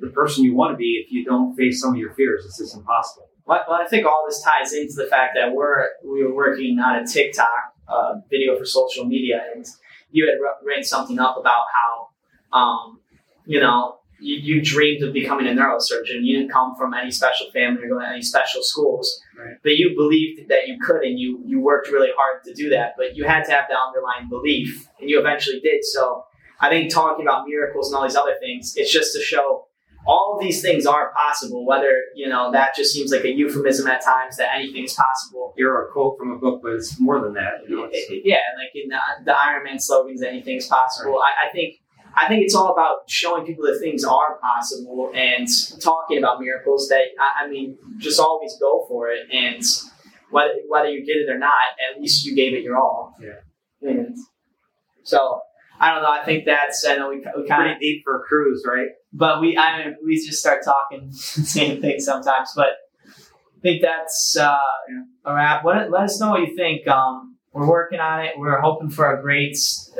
the 0.00 0.08
person 0.08 0.44
you 0.44 0.54
want 0.54 0.72
to 0.72 0.76
be 0.76 1.02
if 1.04 1.10
you 1.10 1.24
don't 1.24 1.56
face 1.56 1.80
some 1.80 1.94
of 1.94 1.96
your 1.96 2.12
fears. 2.14 2.44
It's 2.44 2.58
just 2.58 2.76
impossible. 2.76 3.28
Well, 3.46 3.64
well, 3.66 3.80
I 3.82 3.88
think 3.88 4.06
all 4.06 4.24
this 4.28 4.42
ties 4.42 4.74
into 4.74 4.92
the 4.94 5.06
fact 5.06 5.36
that 5.40 5.52
we're 5.54 5.86
we 6.04 6.22
were 6.22 6.34
working 6.34 6.78
on 6.78 7.02
a 7.02 7.06
TikTok 7.06 7.48
uh, 7.88 8.14
video 8.30 8.56
for 8.58 8.64
social 8.64 9.04
media, 9.04 9.40
and 9.54 9.66
you 10.10 10.26
had 10.26 10.34
wr- 10.42 10.66
written 10.66 10.84
something 10.84 11.18
up 11.18 11.36
about 11.38 11.64
how, 11.74 12.58
um, 12.58 13.00
you 13.46 13.60
know, 13.60 13.96
you, 14.20 14.36
you 14.36 14.62
dreamed 14.62 15.02
of 15.04 15.12
becoming 15.12 15.46
a 15.46 15.50
neurosurgeon. 15.50 16.22
You 16.22 16.38
didn't 16.38 16.50
come 16.52 16.74
from 16.76 16.92
any 16.92 17.10
special 17.10 17.50
family 17.52 17.84
or 17.84 17.88
go 17.88 18.00
to 18.00 18.06
any 18.08 18.22
special 18.22 18.62
schools, 18.62 19.20
Right. 19.38 19.54
but 19.62 19.72
you 19.76 19.94
believed 19.96 20.48
that 20.48 20.66
you 20.66 20.76
could, 20.84 21.02
and 21.02 21.18
you 21.18 21.40
you 21.46 21.60
worked 21.60 21.88
really 21.88 22.10
hard 22.16 22.42
to 22.44 22.52
do 22.54 22.68
that. 22.70 22.94
But 22.96 23.14
you 23.16 23.24
had 23.24 23.44
to 23.44 23.52
have 23.52 23.66
the 23.68 23.76
underlying 23.76 24.28
belief, 24.28 24.88
and 25.00 25.08
you 25.08 25.20
eventually 25.20 25.60
did. 25.60 25.84
So 25.84 26.24
I 26.60 26.68
think 26.68 26.92
talking 26.92 27.24
about 27.24 27.46
miracles 27.46 27.88
and 27.92 27.96
all 27.96 28.02
these 28.02 28.16
other 28.16 28.34
things, 28.40 28.72
it's 28.76 28.92
just 28.92 29.12
to 29.14 29.20
show 29.22 29.67
all 30.08 30.36
of 30.36 30.42
these 30.42 30.62
things 30.62 30.86
are 30.86 31.12
possible. 31.12 31.66
Whether 31.66 31.92
you 32.14 32.28
know 32.28 32.50
that 32.50 32.74
just 32.74 32.92
seems 32.92 33.12
like 33.12 33.24
a 33.24 33.30
euphemism 33.30 33.86
at 33.86 34.02
times 34.02 34.38
that 34.38 34.54
anything 34.54 34.84
is 34.84 34.94
possible. 34.94 35.52
You're 35.56 35.86
a 35.86 35.92
quote 35.92 36.18
from 36.18 36.32
a 36.32 36.38
book, 36.38 36.60
but 36.62 36.72
it's 36.72 36.98
more 36.98 37.20
than 37.20 37.34
that. 37.34 37.68
You 37.68 37.76
know, 37.76 37.90
Yeah, 38.24 38.38
like 38.56 38.70
in 38.74 38.88
the, 38.88 38.98
the 39.26 39.32
Ironman 39.32 39.80
slogans, 39.80 40.22
anything 40.22 40.56
is 40.56 40.66
possible. 40.66 41.20
I, 41.20 41.48
I 41.48 41.52
think 41.52 41.74
I 42.16 42.26
think 42.26 42.42
it's 42.42 42.54
all 42.54 42.72
about 42.72 43.08
showing 43.08 43.44
people 43.44 43.64
that 43.66 43.78
things 43.80 44.02
are 44.02 44.38
possible 44.40 45.12
and 45.14 45.46
talking 45.80 46.18
about 46.18 46.40
miracles. 46.40 46.88
That 46.88 47.02
I, 47.20 47.44
I 47.44 47.48
mean, 47.48 47.76
just 47.98 48.18
always 48.18 48.56
go 48.58 48.86
for 48.88 49.10
it, 49.10 49.28
and 49.30 49.62
whether 50.30 50.54
whether 50.68 50.88
you 50.88 51.04
did 51.04 51.28
it 51.28 51.30
or 51.30 51.38
not, 51.38 51.52
at 51.92 52.00
least 52.00 52.24
you 52.24 52.34
gave 52.34 52.54
it 52.54 52.62
your 52.62 52.78
all. 52.78 53.14
Yeah. 53.20 53.40
And 53.82 54.16
so 55.02 55.40
I 55.78 55.92
don't 55.92 56.02
know. 56.02 56.10
I 56.10 56.24
think 56.24 56.46
that's 56.46 56.84
I 56.86 56.96
know 56.96 57.10
we, 57.10 57.16
we 57.16 57.46
kind 57.46 57.70
of 57.70 57.76
pretty 57.76 57.78
deep 57.80 58.04
for 58.04 58.16
a 58.16 58.20
cruise, 58.20 58.64
right? 58.66 58.88
But 59.12 59.40
we 59.40 59.56
I 59.56 59.84
mean, 59.84 59.96
we 60.04 60.16
just 60.16 60.40
start 60.40 60.64
talking 60.64 61.08
the 61.08 61.16
same 61.16 61.80
thing 61.80 62.00
sometimes. 62.00 62.50
But 62.54 62.68
I 63.06 63.60
think 63.62 63.82
that's 63.82 64.36
uh, 64.36 64.56
a 65.24 65.34
wrap. 65.34 65.64
Let, 65.64 65.90
let 65.90 66.02
us 66.02 66.20
know 66.20 66.30
what 66.30 66.40
you 66.40 66.54
think. 66.54 66.86
Um, 66.86 67.36
we're 67.52 67.68
working 67.68 67.98
on 67.98 68.24
it. 68.24 68.34
We're 68.36 68.60
hoping 68.60 68.90
for 68.90 69.12
a 69.12 69.20
great. 69.20 69.56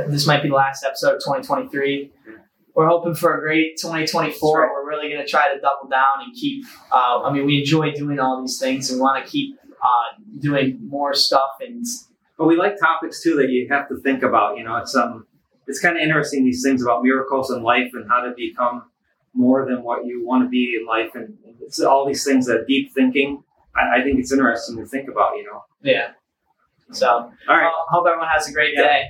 This 0.09 0.27
might 0.27 0.43
be 0.43 0.49
the 0.49 0.55
last 0.55 0.85
episode 0.85 1.15
of 1.15 1.21
2023. 1.21 2.13
We're 2.75 2.87
hoping 2.87 3.15
for 3.15 3.37
a 3.37 3.41
great 3.41 3.77
2024. 3.79 4.61
Right. 4.61 4.71
We're 4.71 4.89
really 4.89 5.09
going 5.09 5.21
to 5.21 5.29
try 5.29 5.53
to 5.53 5.61
double 5.61 5.89
down 5.91 6.23
and 6.25 6.33
keep. 6.35 6.65
Uh, 6.93 7.23
I 7.23 7.33
mean, 7.33 7.47
we 7.47 7.59
enjoy 7.59 7.91
doing 7.93 8.21
all 8.21 8.41
these 8.41 8.59
things 8.61 8.91
and 8.91 9.01
want 9.01 9.25
to 9.25 9.29
keep 9.29 9.57
uh, 9.83 10.23
doing 10.39 10.79
more 10.87 11.15
stuff. 11.15 11.51
And 11.61 11.85
But 12.37 12.47
we 12.47 12.57
like 12.57 12.79
topics 12.79 13.23
too 13.23 13.35
that 13.37 13.49
you 13.49 13.67
have 13.71 13.89
to 13.89 13.97
think 13.97 14.23
about. 14.23 14.59
You 14.59 14.65
know, 14.65 14.77
it's 14.77 14.95
um, 14.95 15.27
it's 15.67 15.81
kind 15.81 15.97
of 15.97 16.03
interesting 16.03 16.45
these 16.45 16.63
things 16.63 16.83
about 16.83 17.03
miracles 17.03 17.51
in 17.51 17.63
life 17.63 17.91
and 17.95 18.09
how 18.09 18.21
to 18.21 18.33
become 18.37 18.85
more 19.35 19.67
than 19.67 19.83
what 19.83 20.05
you 20.07 20.27
want 20.27 20.45
to 20.45 20.49
be 20.49 20.77
in 20.81 20.87
life, 20.87 21.11
and 21.15 21.37
it's 21.61 21.81
all 21.81 22.07
these 22.07 22.25
things 22.25 22.47
that 22.47 22.67
deep 22.67 22.93
thinking. 22.95 23.43
I, 23.77 24.01
I 24.01 24.03
think 24.03 24.19
it's 24.19 24.33
interesting 24.33 24.77
to 24.79 24.87
think 24.87 25.09
about. 25.09 25.37
You 25.37 25.45
know. 25.45 25.65
yeah. 25.83 26.11
So, 26.91 27.07
All 27.09 27.31
right. 27.49 27.65
well, 27.65 27.85
hope 27.91 28.07
everyone 28.07 28.29
has 28.29 28.49
a 28.49 28.53
great 28.53 28.73
Yeah. 28.75 28.83
day. 28.83 29.03